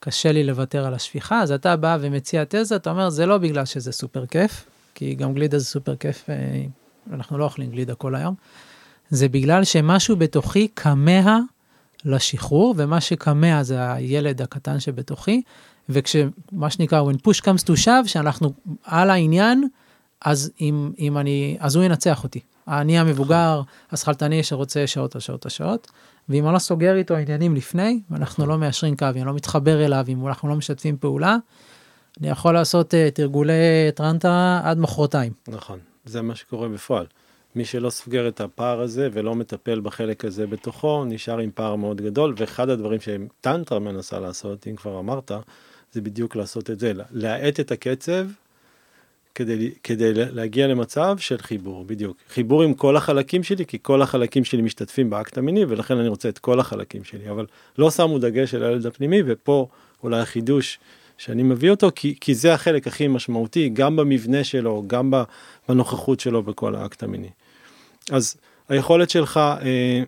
[0.00, 1.42] קשה לי לוותר על השפיכה?
[1.42, 5.34] אז אתה בא ומציע תזה, אתה אומר, זה לא בגלל שזה סופר כיף, כי גם
[5.34, 6.64] גלידה זה סופר כיף, אה,
[7.12, 8.34] אנחנו לא אוכלים גלידה כל היום.
[9.10, 11.38] זה בגלל שמשהו בתוכי כמה
[12.04, 15.42] לשחרור, ומה שכמה זה הילד הקטן שבתוכי,
[15.88, 18.52] וכשמה שנקרא when push comes to shove שאנחנו
[18.84, 19.68] על העניין
[20.24, 22.40] אז אם, אם אני אז הוא ינצח אותי.
[22.68, 25.90] אני המבוגר השכלתני שרוצה שעות על שעות על שעות
[26.28, 30.04] ואם אני לא סוגר איתו עניינים לפני ואנחנו לא מיישרים קו אני לא מתחבר אליו
[30.08, 31.36] אם אנחנו לא משתפים פעולה.
[32.20, 33.52] אני יכול לעשות uh, תרגולי
[33.94, 35.32] טרנטה עד מחרתיים.
[35.48, 37.06] נכון זה מה שקורה בפועל.
[37.54, 42.00] מי שלא סוגר את הפער הזה ולא מטפל בחלק הזה בתוכו נשאר עם פער מאוד
[42.00, 45.32] גדול ואחד הדברים שטנטרה מנסה לעשות אם כבר אמרת
[45.92, 48.26] זה בדיוק לעשות את זה להאט את הקצב
[49.34, 54.44] כדי, כדי להגיע למצב של חיבור בדיוק חיבור עם כל החלקים שלי כי כל החלקים
[54.44, 57.46] שלי משתתפים באקט המיני ולכן אני רוצה את כל החלקים שלי אבל
[57.78, 59.68] לא שמו דגש על הילד הפנימי ופה
[60.02, 60.78] אולי החידוש
[61.18, 65.12] שאני מביא אותו כי, כי זה החלק הכי משמעותי גם במבנה שלו גם
[65.68, 67.30] בנוכחות שלו בכל האקט המיני.
[68.10, 68.36] אז
[68.68, 70.02] היכולת שלך אה,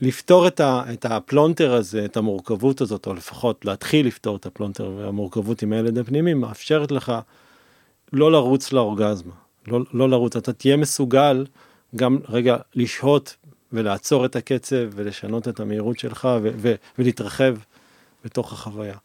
[0.00, 4.92] לפתור את, ה, את הפלונטר הזה, את המורכבות הזאת, או לפחות להתחיל לפתור את הפלונטר
[4.96, 7.12] והמורכבות עם הילד הפנימי, מאפשרת לך
[8.12, 9.32] לא לרוץ לאורגזמה,
[9.66, 11.46] לא, לא לרוץ, אתה תהיה מסוגל
[11.96, 13.36] גם רגע לשהות
[13.72, 17.56] ולעצור את הקצב ולשנות את המהירות שלך ו, ו, ולהתרחב
[18.24, 18.96] בתוך החוויה.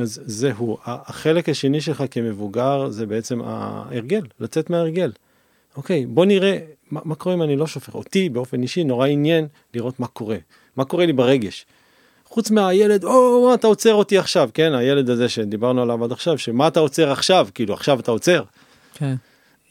[0.00, 5.12] אז זהו, החלק השני שלך כמבוגר זה בעצם ההרגל, לצאת מההרגל.
[5.76, 6.58] אוקיי, בוא נראה
[6.90, 7.94] מה, מה קורה אם אני לא שופך.
[7.94, 10.36] אותי באופן אישי נורא עניין לראות מה קורה,
[10.76, 11.66] מה קורה לי ברגש.
[12.26, 16.68] חוץ מהילד, או, אתה עוצר אותי עכשיו, כן, הילד הזה שדיברנו עליו עד עכשיו, שמה
[16.68, 18.42] אתה עוצר עכשיו, כאילו עכשיו אתה עוצר.
[18.94, 19.14] כן,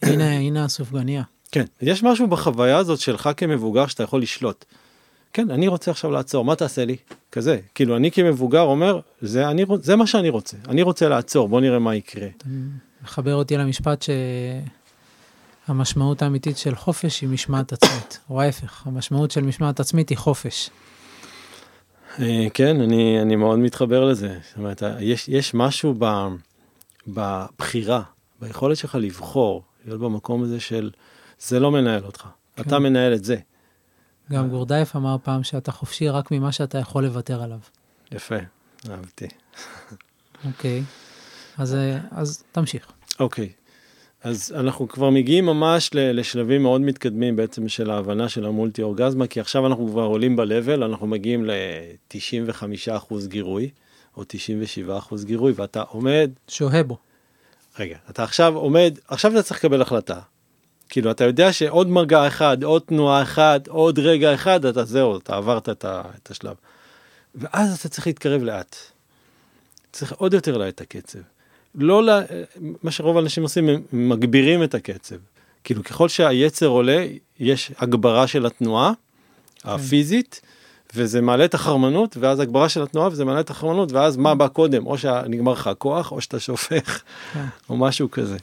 [0.02, 1.24] הנה, הנה הסופגניה.
[1.52, 4.66] כן, יש משהו בחוויה הזאת שלך כמבוגר שאתה יכול לשלוט.
[5.34, 6.96] כן, אני רוצה עכשיו לעצור, מה תעשה לי?
[7.32, 11.62] כזה, כאילו אני כמבוגר אומר, זה, אני, זה מה שאני רוצה, אני רוצה לעצור, בוא
[11.62, 12.28] נראה מה יקרה.
[13.04, 14.10] מחבר אותי למשפט ש...
[15.70, 20.70] המשמעות האמיתית של חופש היא משמעת עצמית, או ההפך, המשמעות של משמעת עצמית היא חופש.
[22.20, 24.40] אה, כן, אני, אני מאוד מתחבר לזה.
[24.48, 26.28] זאת אומרת, יש, יש משהו ב,
[27.08, 28.02] בבחירה,
[28.42, 30.92] ביכולת שלך לבחור, להיות במקום הזה של
[31.40, 32.62] זה לא מנהל אותך, כן.
[32.62, 33.36] אתה מנהל את זה.
[34.32, 37.60] גם גורדייף אמר פעם שאתה חופשי רק ממה שאתה יכול לוותר עליו.
[38.12, 38.36] יפה,
[38.90, 39.28] אהבתי.
[40.46, 40.84] אוקיי,
[41.58, 42.92] אז, אה, אז תמשיך.
[43.20, 43.50] אוקיי,
[44.24, 49.40] אז אנחנו כבר מגיעים ממש לשלבים מאוד מתקדמים בעצם של ההבנה של המולטי אורגזמה, כי
[49.40, 53.70] עכשיו אנחנו כבר עולים ב-level, אנחנו מגיעים ל-95% גירוי,
[54.18, 54.24] או
[55.12, 56.32] 97% גירוי, ואתה עומד...
[56.48, 56.98] שוהה בו.
[57.80, 60.20] רגע, אתה עכשיו עומד, עכשיו אתה צריך לקבל החלטה.
[60.90, 65.36] כאילו, אתה יודע שעוד מגע אחד, עוד תנועה אחת, עוד רגע אחד, אתה זהו, אתה
[65.36, 66.56] עברת את, ה, את השלב.
[67.36, 68.76] ואז אתה צריך להתקרב לאט.
[69.92, 71.20] צריך עוד יותר לאט את הקצב.
[71.80, 72.22] לא, לה,
[72.84, 75.16] מה שרוב האנשים עושים, הם מגבירים את הקצב.
[75.64, 77.06] כאילו ככל שהיצר עולה,
[77.40, 78.92] יש הגברה של התנועה
[79.64, 79.70] כן.
[79.70, 80.42] הפיזית,
[80.96, 84.48] וזה מעלה את החרמנות, ואז הגברה של התנועה, וזה מעלה את החרמנות, ואז מה בא
[84.48, 87.02] קודם, או שנגמר לך הכוח, או שאתה שופך,
[87.34, 87.46] כן.
[87.70, 88.38] או משהו כזה.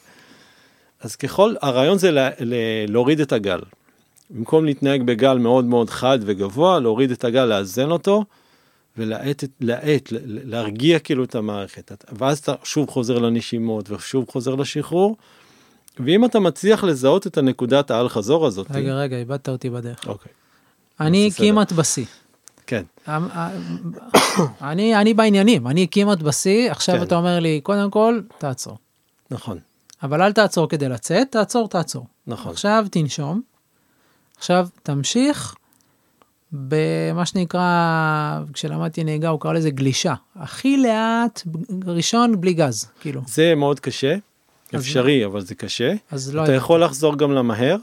[1.01, 2.57] אז ככל, הרעיון זה לה, לה,
[2.89, 3.61] להוריד את הגל.
[4.31, 8.25] במקום להתנהג בגל מאוד מאוד חד וגבוה, להוריד את הגל, לאזן אותו,
[8.99, 12.05] ולהאט, להאט, להרגיע כאילו את המערכת.
[12.19, 15.17] ואז אתה שוב חוזר לנשימות ושוב חוזר לשחרור.
[16.01, 18.67] ואם אתה מצליח לזהות את הנקודת האל חזור הזאת.
[18.71, 20.09] רגע, רגע, איבדת אותי בדרך.
[20.09, 20.33] אוקיי.
[21.01, 22.05] אני כמעט בשיא.
[22.67, 22.83] כן.
[23.09, 23.51] אמ, אה,
[24.71, 27.03] אני, אני בעניינים, אני כמעט בשיא, עכשיו כן.
[27.03, 28.79] אתה אומר לי, קודם כל, תעצור.
[29.31, 29.59] נכון.
[30.03, 32.07] אבל אל תעצור כדי לצאת, תעצור, תעצור.
[32.27, 32.53] נכון.
[32.53, 33.41] עכשיו תנשום,
[34.37, 35.55] עכשיו תמשיך
[36.53, 40.15] במה שנקרא, כשלמדתי נהיגה הוא קרא לזה גלישה.
[40.37, 41.43] הכי לאט,
[41.87, 43.21] ראשון בלי גז, כאילו.
[43.27, 44.17] זה מאוד קשה,
[44.77, 45.95] אפשרי, אבל זה קשה.
[46.11, 46.45] אז לא...
[46.45, 47.77] אתה יכול לחזור גם למהר,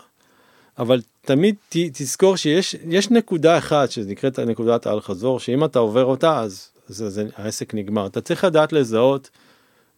[0.80, 6.39] אבל תמיד ת, תזכור שיש נקודה אחת שנקראת נקודת האל חזור, שאם אתה עובר אותה,
[6.39, 8.05] אז זה, זה, העסק נגמר.
[8.05, 9.30] אתה צריך לדעת לזהות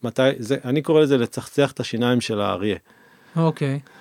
[0.02, 2.76] מתי, זה, אני קורא לזה לצחצח את השיניים של האריה.
[3.36, 3.80] אוקיי.
[3.84, 3.95] Okay.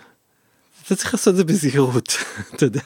[0.86, 2.17] אתה צריך לעשות את זה בזהירות,
[2.55, 2.81] אתה יודע,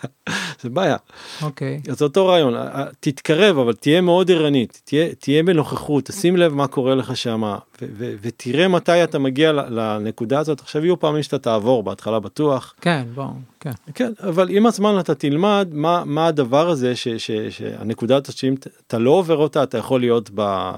[0.61, 0.97] זה בעיה.
[1.41, 1.81] אוקיי.
[1.87, 1.91] Okay.
[1.91, 2.53] אז אותו רעיון,
[2.99, 7.55] תתקרב אבל תהיה מאוד ערנית, תהיה, תהיה בנוכחות, תשים לב מה קורה לך שם,
[7.99, 12.73] ותראה מתי אתה מגיע לנקודה הזאת, עכשיו יהיו פעמים שאתה תעבור, בהתחלה בטוח.
[12.81, 13.25] כן, בוא,
[13.59, 13.71] כן.
[13.93, 18.55] כן, אבל עם הזמן אתה תלמד מה, מה הדבר הזה, ש, ש, שהנקודה הזאת שאם
[18.87, 20.71] אתה לא עובר אותה, אתה יכול להיות ב,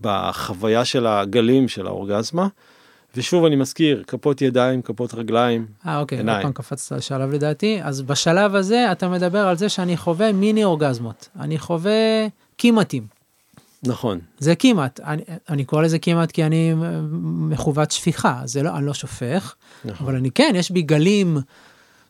[0.00, 2.48] בחוויה של הגלים של האורגזמה.
[3.16, 8.02] ושוב אני מזכיר, כפות ידיים, כפות רגליים, אה אוקיי, עוד פעם קפצת לשלב לדעתי, אז
[8.02, 12.26] בשלב הזה אתה מדבר על זה שאני חווה מיני אורגזמות, אני חווה
[12.58, 13.06] כמעטים.
[13.82, 14.20] נכון.
[14.38, 16.74] זה כמעט, אני, אני קורא לזה כמעט כי אני
[17.22, 19.54] מכוות שפיכה, זה לא, אני לא שופך,
[19.84, 20.06] נכון.
[20.06, 21.38] אבל אני כן, יש בי גלים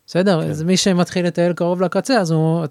[0.09, 0.43] בסדר?
[0.45, 0.51] כן.
[0.51, 2.65] אז מי שמתחיל לטייל קרוב לקצה, אז הוא...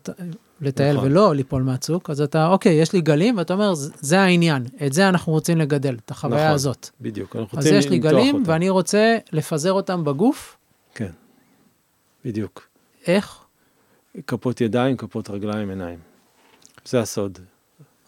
[0.62, 1.12] לטייל נכון.
[1.12, 5.10] ולא ליפול מהצוק, אז אתה, אוקיי, יש לי גלים, ואתה אומר, "זה- העניין, את זה
[5.10, 6.56] אנחנו רוצים לגדל, את החוויה נכון.
[6.56, 6.90] הזאת.
[7.02, 8.52] בדיוק, אנחנו אז רוצים יש לי למתוח גלים, אותם.
[8.52, 10.58] ואני רוצה לפזר אותם בגוף,
[10.96, 11.12] כן,
[12.26, 12.68] בדיוק.
[13.08, 13.38] איך?
[14.28, 16.00] כפות ידיים, כפות רגליים, עיניים.
[16.86, 17.40] זה הסוד.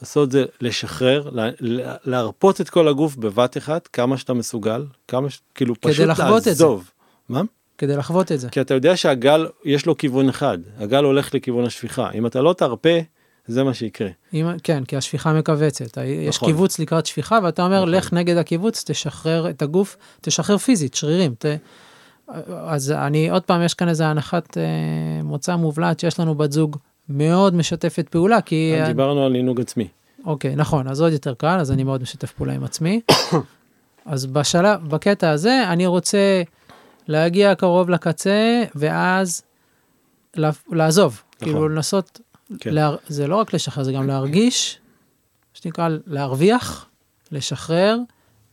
[0.01, 5.29] הסוד זה לשחרר, לה- לה- להרפות את כל הגוף בבת אחת, כמה שאתה מסוגל, כמה
[5.29, 5.41] ש...
[5.55, 6.49] כאילו כדי פשוט לחוות את זה.
[6.49, 6.91] לעזוב.
[7.29, 7.41] מה?
[7.79, 8.49] כדי לחוות את זה.
[8.49, 12.09] כי אתה יודע שהגל, יש לו כיוון אחד, הגל הולך לכיוון השפיכה.
[12.13, 12.99] אם אתה לא תרפה,
[13.47, 14.09] זה מה שיקרה.
[14.33, 15.97] אם, כן, כי השפיכה מכווצת.
[16.05, 16.49] יש נכון.
[16.49, 17.91] קיבוץ לקראת שפיכה, ואתה אומר, נכון.
[17.91, 21.33] לך נגד הקיבוץ, תשחרר את הגוף, תשחרר פיזית, שרירים.
[21.37, 21.45] ת...
[22.49, 24.63] אז אני, עוד פעם, יש כאן איזו הנחת אה,
[25.23, 26.77] מוצא מובלעת שיש לנו בת זוג
[27.09, 28.73] מאוד משתפת פעולה, כי...
[28.85, 29.87] דיברנו על עינוג עצמי.
[30.25, 33.01] אוקיי, נכון, אז עוד יותר קל, אז אני מאוד משתף פעולה עם עצמי.
[34.05, 36.41] אז בשלב, בקטע הזה, אני רוצה
[37.09, 39.41] להגיע קרוב לקצה, ואז
[40.71, 41.21] לעזוב.
[41.35, 41.53] נכון.
[41.53, 42.19] כאילו לנסות,
[42.59, 42.73] כן.
[42.73, 44.77] לה, זה לא רק לשחרר, זה גם להרגיש,
[45.53, 46.85] מה שנקרא, להרוויח,
[47.31, 47.97] לשחרר,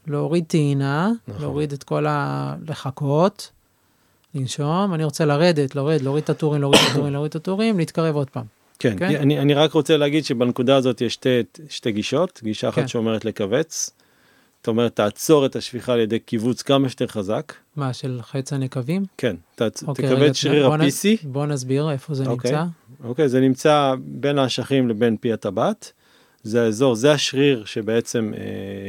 [0.06, 1.42] להוריד טעינה, נכון.
[1.42, 2.54] להוריד את כל ה...
[2.68, 3.50] לחכות,
[4.34, 8.16] לנשום, אני רוצה לרדת, להוריד, להוריד את הטורים, להוריד את הטורים, להוריד את הטורים, להתקרב
[8.16, 8.44] עוד פעם.
[8.78, 9.16] כן, כן?
[9.16, 12.88] אני, אני רק רוצה להגיד שבנקודה הזאת יש שתי, שתי גישות, גישה אחת כן.
[12.88, 13.90] שאומרת לכווץ,
[14.66, 19.04] זאת אומרת תעצור את השפיכה על ידי קיבוץ כמה שיותר חזק, מה, של חץ הנקבים?
[19.18, 19.82] כן, תעצ...
[19.82, 22.50] אוקיי, תכווץ רגע, שריר בוא נ- בוא נסביר איפה זה אוקיי.
[22.50, 22.64] נמצא.
[23.04, 25.92] אוקיי, זה נמצא בין האשכים לבין פי הטבעת,
[26.42, 28.42] זה האזור, זה השריר שבעצם אה,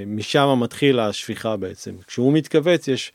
[0.07, 3.11] משם מתחיל השפיכה בעצם, כשהוא מתכווץ יש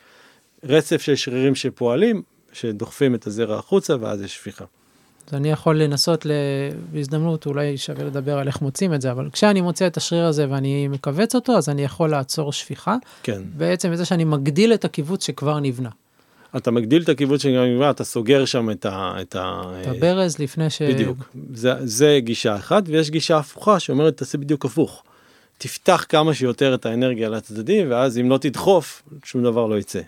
[0.65, 4.65] רצף של שרירים שפועלים, שדוחפים את הזרע החוצה ואז יש שפיכה.
[5.29, 6.27] אז אני יכול לנסות,
[6.93, 10.47] בהזדמנות, אולי שווה לדבר על איך מוצאים את זה, אבל כשאני מוצא את השריר הזה
[10.51, 15.27] ואני מכווץ אותו, אז אני יכול לעצור שפיכה, כן, בעצם בזה שאני מגדיל את הקיבוץ
[15.27, 15.89] שכבר נבנה.
[16.57, 19.15] אתה מגדיל את הקיבוץ שגם נקבע, אתה סוגר שם את ה...
[19.21, 19.63] את ה...
[19.83, 20.83] את הברז לפני ש...
[20.83, 21.19] בדיוק,
[21.55, 25.03] זה, זה גישה אחת, ויש גישה הפוכה שאומרת תעשה בדיוק הפוך.
[25.59, 30.01] תפתח כמה שיותר את האנרגיה לצדדים, ואז אם לא תדחוף, שום דבר לא יצא.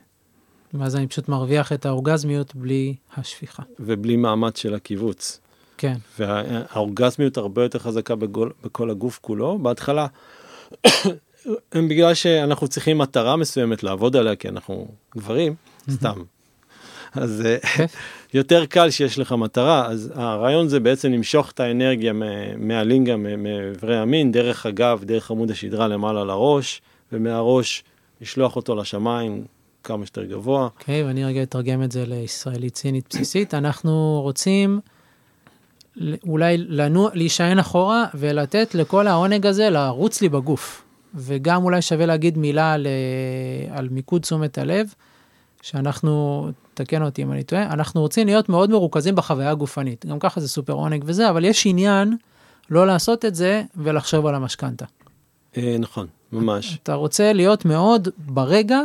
[0.74, 3.62] ואז אני פשוט מרוויח את האורגזמיות בלי השפיכה.
[3.80, 5.40] ובלי מאמץ של הקיבוץ.
[5.78, 9.58] כן, והאורגזמיות הרבה יותר חזקה בגול, בכל הגוף כולו.
[9.58, 10.06] בהתחלה,
[11.90, 15.54] בגלל שאנחנו צריכים מטרה מסוימת לעבוד עליה, כי אנחנו גברים,
[15.90, 16.22] סתם.
[17.12, 17.84] אז אה.
[18.34, 22.12] יותר קל שיש לך מטרה, אז הרעיון זה בעצם למשוך את האנרגיה
[22.58, 27.84] מהלינגה, מאיברי המין, דרך הגב, דרך עמוד השדרה למעלה לראש, ומהראש
[28.20, 29.44] לשלוח אותו לשמיים
[29.84, 30.64] כמה שיותר גבוה.
[30.64, 33.54] אוקיי, ואני רגע אתרגם את זה לישראלית צינית בסיסית.
[33.54, 34.80] אנחנו רוצים
[36.26, 40.84] אולי לנוע, להישען אחורה ולתת לכל העונג הזה לרוץ לי בגוף.
[41.14, 42.86] וגם אולי שווה להגיד מילה על,
[43.70, 44.94] על מיקוד תשומת הלב,
[45.62, 50.06] שאנחנו, תקן אותי אם אני טועה, אנחנו רוצים להיות מאוד מרוכזים בחוויה הגופנית.
[50.06, 52.16] גם ככה זה סופר עונג וזה, אבל יש עניין
[52.70, 54.84] לא לעשות את זה ולחשוב על המשכנתה.
[55.56, 56.78] אה, נכון, ממש.
[56.82, 58.80] אתה רוצה להיות מאוד ברגע,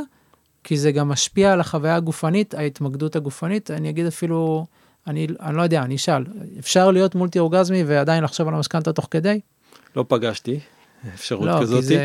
[0.64, 3.72] כי זה גם משפיע על החוויה הגופנית, ההתמקדות הגופנית.
[3.72, 4.66] אני אגיד אפילו,
[5.08, 6.24] אני, אני לא יודע, אני אשאל,
[6.60, 9.40] אפשר להיות מולטי אורגזמי ועדיין לחשוב על המשכנתה תוך כדי?
[9.96, 10.60] לא פגשתי
[11.14, 11.80] אפשרות לא, כזאת.
[11.80, 12.02] כי זה,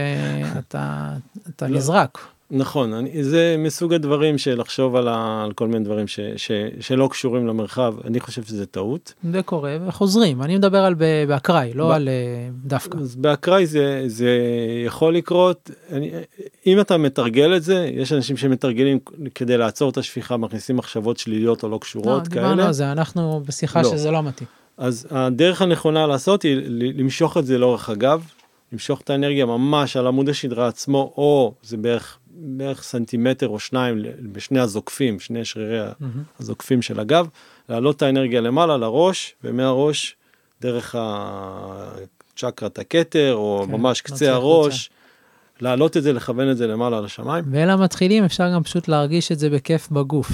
[0.58, 1.12] אתה,
[1.48, 1.76] אתה לא.
[1.76, 2.18] נזרק.
[2.50, 6.50] נכון, אני, זה מסוג הדברים של לחשוב על, ה, על כל מיני דברים ש, ש,
[6.80, 9.14] שלא קשורים למרחב, אני חושב שזה טעות.
[9.32, 10.42] זה קורה וחוזרים.
[10.42, 10.94] אני מדבר על
[11.28, 12.98] באקראי, לא ב- על אה, דווקא.
[12.98, 14.38] אז באקראי זה, זה
[14.86, 16.10] יכול לקרות, אני,
[16.66, 18.98] אם אתה מתרגל את זה, יש אנשים שמתרגלים
[19.34, 22.92] כדי לעצור את השפיכה, מכניסים מחשבות שליליות או לא לא, קשורות דיברנו כאלה, על זה,
[22.92, 23.90] אנחנו בשיחה לא.
[23.90, 24.48] שזה לא מתאים.
[24.78, 28.24] אז הדרך הנכונה לעשות היא למשוך את זה לאורך הגב,
[28.72, 34.02] למשוך את האנרגיה ממש על עמוד השדרה עצמו, או זה בערך, בערך סנטימטר או שניים
[34.32, 36.22] בשני הזוקפים, שני שרירי מהמם.
[36.40, 37.28] הזוקפים של הגב,
[37.68, 40.16] להעלות את האנרגיה למעלה לראש, ומהראש
[40.60, 44.90] דרך הצ'קרת הכתר, או כן, ממש קצה הראש,
[45.60, 47.44] להעלות את זה, לכוון את זה למעלה לשמיים.
[47.50, 50.30] ולמתחילים אפשר גם פשוט להרגיש את זה בכיף בגוף.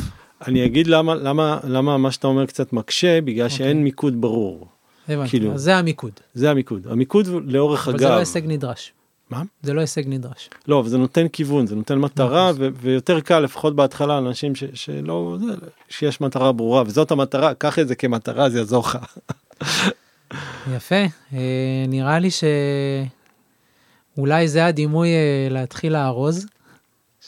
[0.47, 3.59] אני אגיד למה, למה, למה מה שאתה אומר קצת מקשה, בגלל אוקיי.
[3.59, 4.67] שאין מיקוד ברור.
[5.09, 6.13] הבנתי, כאילו, אז זה המיקוד.
[6.35, 6.87] זה המיקוד.
[6.91, 8.03] המיקוד לאורך אבל הגב.
[8.03, 8.93] זה לא הישג נדרש.
[9.31, 9.43] מה?
[9.63, 10.51] זה לא הישג נדרש.
[10.69, 12.63] לא, אבל זה נותן כיוון, זה נותן מטרה, נכון.
[12.63, 15.55] ו- ויותר קל, לפחות בהתחלה, לאנשים ש- שלא, זה,
[15.89, 18.99] שיש מטרה ברורה, וזאת המטרה, קח את זה כמטרה, זה יעזור לך.
[20.77, 22.29] יפה, אה, נראה לי
[24.17, 26.47] שאולי זה הדימוי אה, להתחיל לארוז,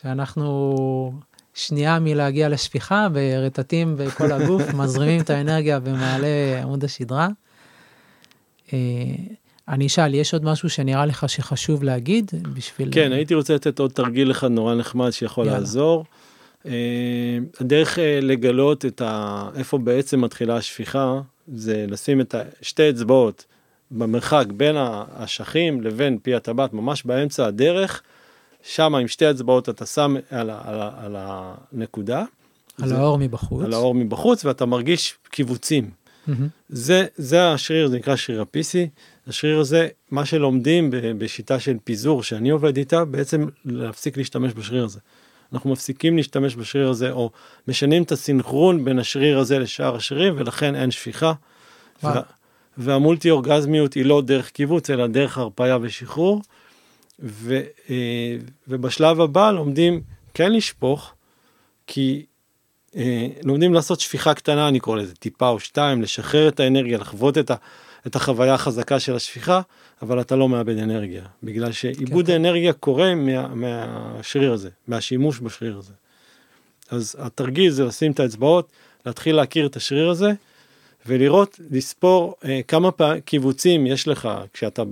[0.00, 1.12] שאנחנו
[1.54, 7.28] שנייה מלהגיע לשפיכה ברטטים בכל הגוף, מזרימים את האנרגיה במעלה עמוד השדרה.
[8.72, 8.78] אה,
[9.68, 12.88] אני אשאל, יש עוד משהו שנראה לך שחשוב להגיד בשביל...
[12.92, 15.58] כן, הייתי רוצה לתת עוד תרגיל אחד נורא נחמד שיכול יאללה.
[15.58, 16.04] לעזור.
[16.66, 19.48] אה, הדרך אה, לגלות את ה...
[19.56, 21.20] איפה בעצם מתחילה השפיכה,
[21.54, 23.44] זה לשים את שתי אצבעות
[23.90, 28.02] במרחק בין האשכים לבין פי הטבעת, ממש באמצע הדרך,
[28.62, 32.24] שם עם שתי אצבעות אתה שם על, ה, על, ה, על הנקודה.
[32.82, 33.64] על זה, האור מבחוץ.
[33.64, 35.90] על האור מבחוץ, ואתה מרגיש קיבוצים.
[36.28, 36.32] Mm-hmm.
[36.68, 38.88] זה, זה השריר, זה נקרא שריר הפיסי.
[39.26, 44.98] השריר הזה, מה שלומדים בשיטה של פיזור שאני עובד איתה, בעצם להפסיק להשתמש בשריר הזה.
[45.52, 47.30] אנחנו מפסיקים להשתמש בשריר הזה, או
[47.68, 51.32] משנים את הסינכרון בין השריר הזה לשאר השרירים, ולכן אין שפיכה.
[52.02, 52.20] וה,
[52.78, 56.42] והמולטי אורגזמיות היא לא דרך קיבוץ, אלא דרך הרפאיה ושחרור.
[57.22, 57.60] ו,
[57.90, 58.36] אה,
[58.68, 60.00] ובשלב הבא לומדים
[60.34, 61.14] כן לשפוך,
[61.86, 62.26] כי
[62.96, 67.38] אה, לומדים לעשות שפיכה קטנה, אני קורא לזה, טיפה או שתיים, לשחרר את האנרגיה, לחוות
[67.38, 67.54] את, ה,
[68.06, 69.60] את החוויה החזקה של השפיכה,
[70.02, 72.32] אבל אתה לא מאבד אנרגיה, בגלל שעיבוד כן.
[72.32, 75.92] האנרגיה קורה מה, מהשריר הזה, מהשימוש בשריר הזה.
[76.90, 78.68] אז התרגיל זה לשים את האצבעות,
[79.06, 80.32] להתחיל להכיר את השריר הזה,
[81.06, 83.20] ולראות, לספור אה, כמה פע...
[83.20, 84.82] קיבוצים יש לך כשאתה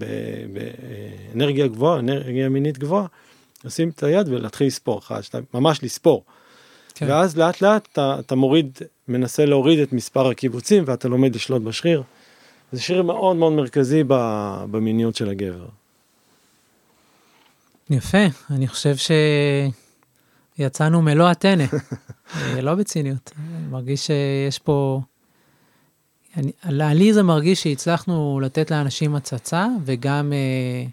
[1.33, 3.07] באנרגיה גבוהה, אנרגיה מינית גבוהה,
[3.65, 6.25] לשים את היד ולהתחיל לספור, אחד, שתיים, ממש לספור.
[6.95, 7.07] כן.
[7.09, 12.03] ואז לאט לאט אתה, אתה מוריד, מנסה להוריד את מספר הקיבוצים ואתה לומד לשלוט בשריר.
[12.73, 14.05] זה שריר מאוד מאוד מרכזי
[14.71, 15.67] במיניות של הגבר.
[17.91, 18.19] יפה,
[18.51, 18.95] אני חושב
[20.59, 21.65] שיצאנו מלוא הטנא,
[22.37, 23.33] אה, לא בציניות.
[23.39, 25.01] אני מרגיש שיש פה...
[26.37, 26.53] אני,
[26.95, 30.85] לי זה מרגיש שהצלחנו לתת לאנשים הצצה וגם אה,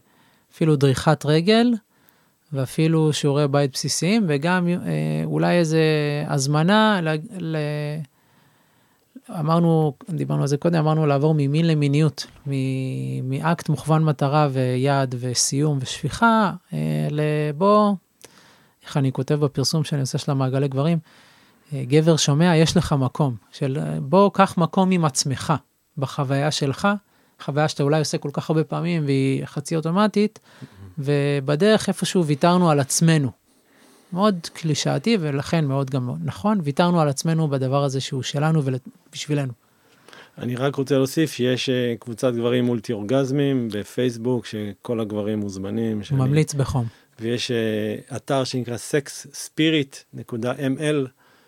[0.54, 1.74] אפילו דריכת רגל
[2.54, 4.76] ואפילו שיעורי בית בסיסיים, וגם אה,
[5.26, 5.82] אולי איזה
[6.28, 7.58] הזמנה, ל, ל,
[9.30, 12.52] אמרנו, דיברנו על זה קודם, אמרנו לעבור ממין למיניות, מ,
[13.30, 17.94] מאקט מוכוון מטרה ויעד וסיום ושפיכה, אה, לבוא,
[18.86, 20.98] איך אני כותב בפרסום שאני עושה של המעגלי גברים,
[21.74, 25.54] אה, גבר שומע, יש לך מקום, של בוא, קח מקום עם עצמך,
[25.98, 26.88] בחוויה שלך,
[27.44, 30.40] חוויה שאתה אולי עושה כל כך הרבה פעמים והיא חצי אוטומטית,
[30.98, 33.32] ובדרך איפשהו ויתרנו על עצמנו.
[34.14, 39.54] מאוד קלישאתי ולכן מאוד גם נכון, ויתרנו על עצמנו בדבר הזה שהוא שלנו ובשבילנו.
[40.38, 46.04] אני רק רוצה להוסיף שיש אה, קבוצת גברים מולטי אורגזמים בפייסבוק שכל הגברים מוזמנים.
[46.04, 46.20] שאני...
[46.20, 46.86] ממליץ בחום.
[47.20, 51.08] ויש אה, אתר שנקרא sexspirit.ml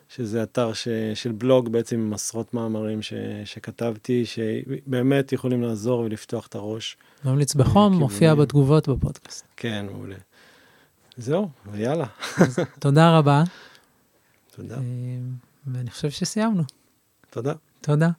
[0.09, 3.13] שזה אתר ש, של בלוג בעצם עם עשרות מאמרים ש,
[3.45, 6.97] שכתבתי, שבאמת יכולים לעזור ולפתוח את הראש.
[7.25, 9.45] ממליץ בחום, מופיע בתגובות בפודקאסט.
[9.57, 10.15] כן, מעולה.
[11.19, 12.05] זהו, ויאללה.
[12.79, 13.43] תודה רבה.
[14.55, 14.75] תודה.
[14.75, 14.81] אה,
[15.67, 16.63] ואני חושב שסיימנו.
[17.29, 17.53] תודה.
[17.81, 18.09] תודה.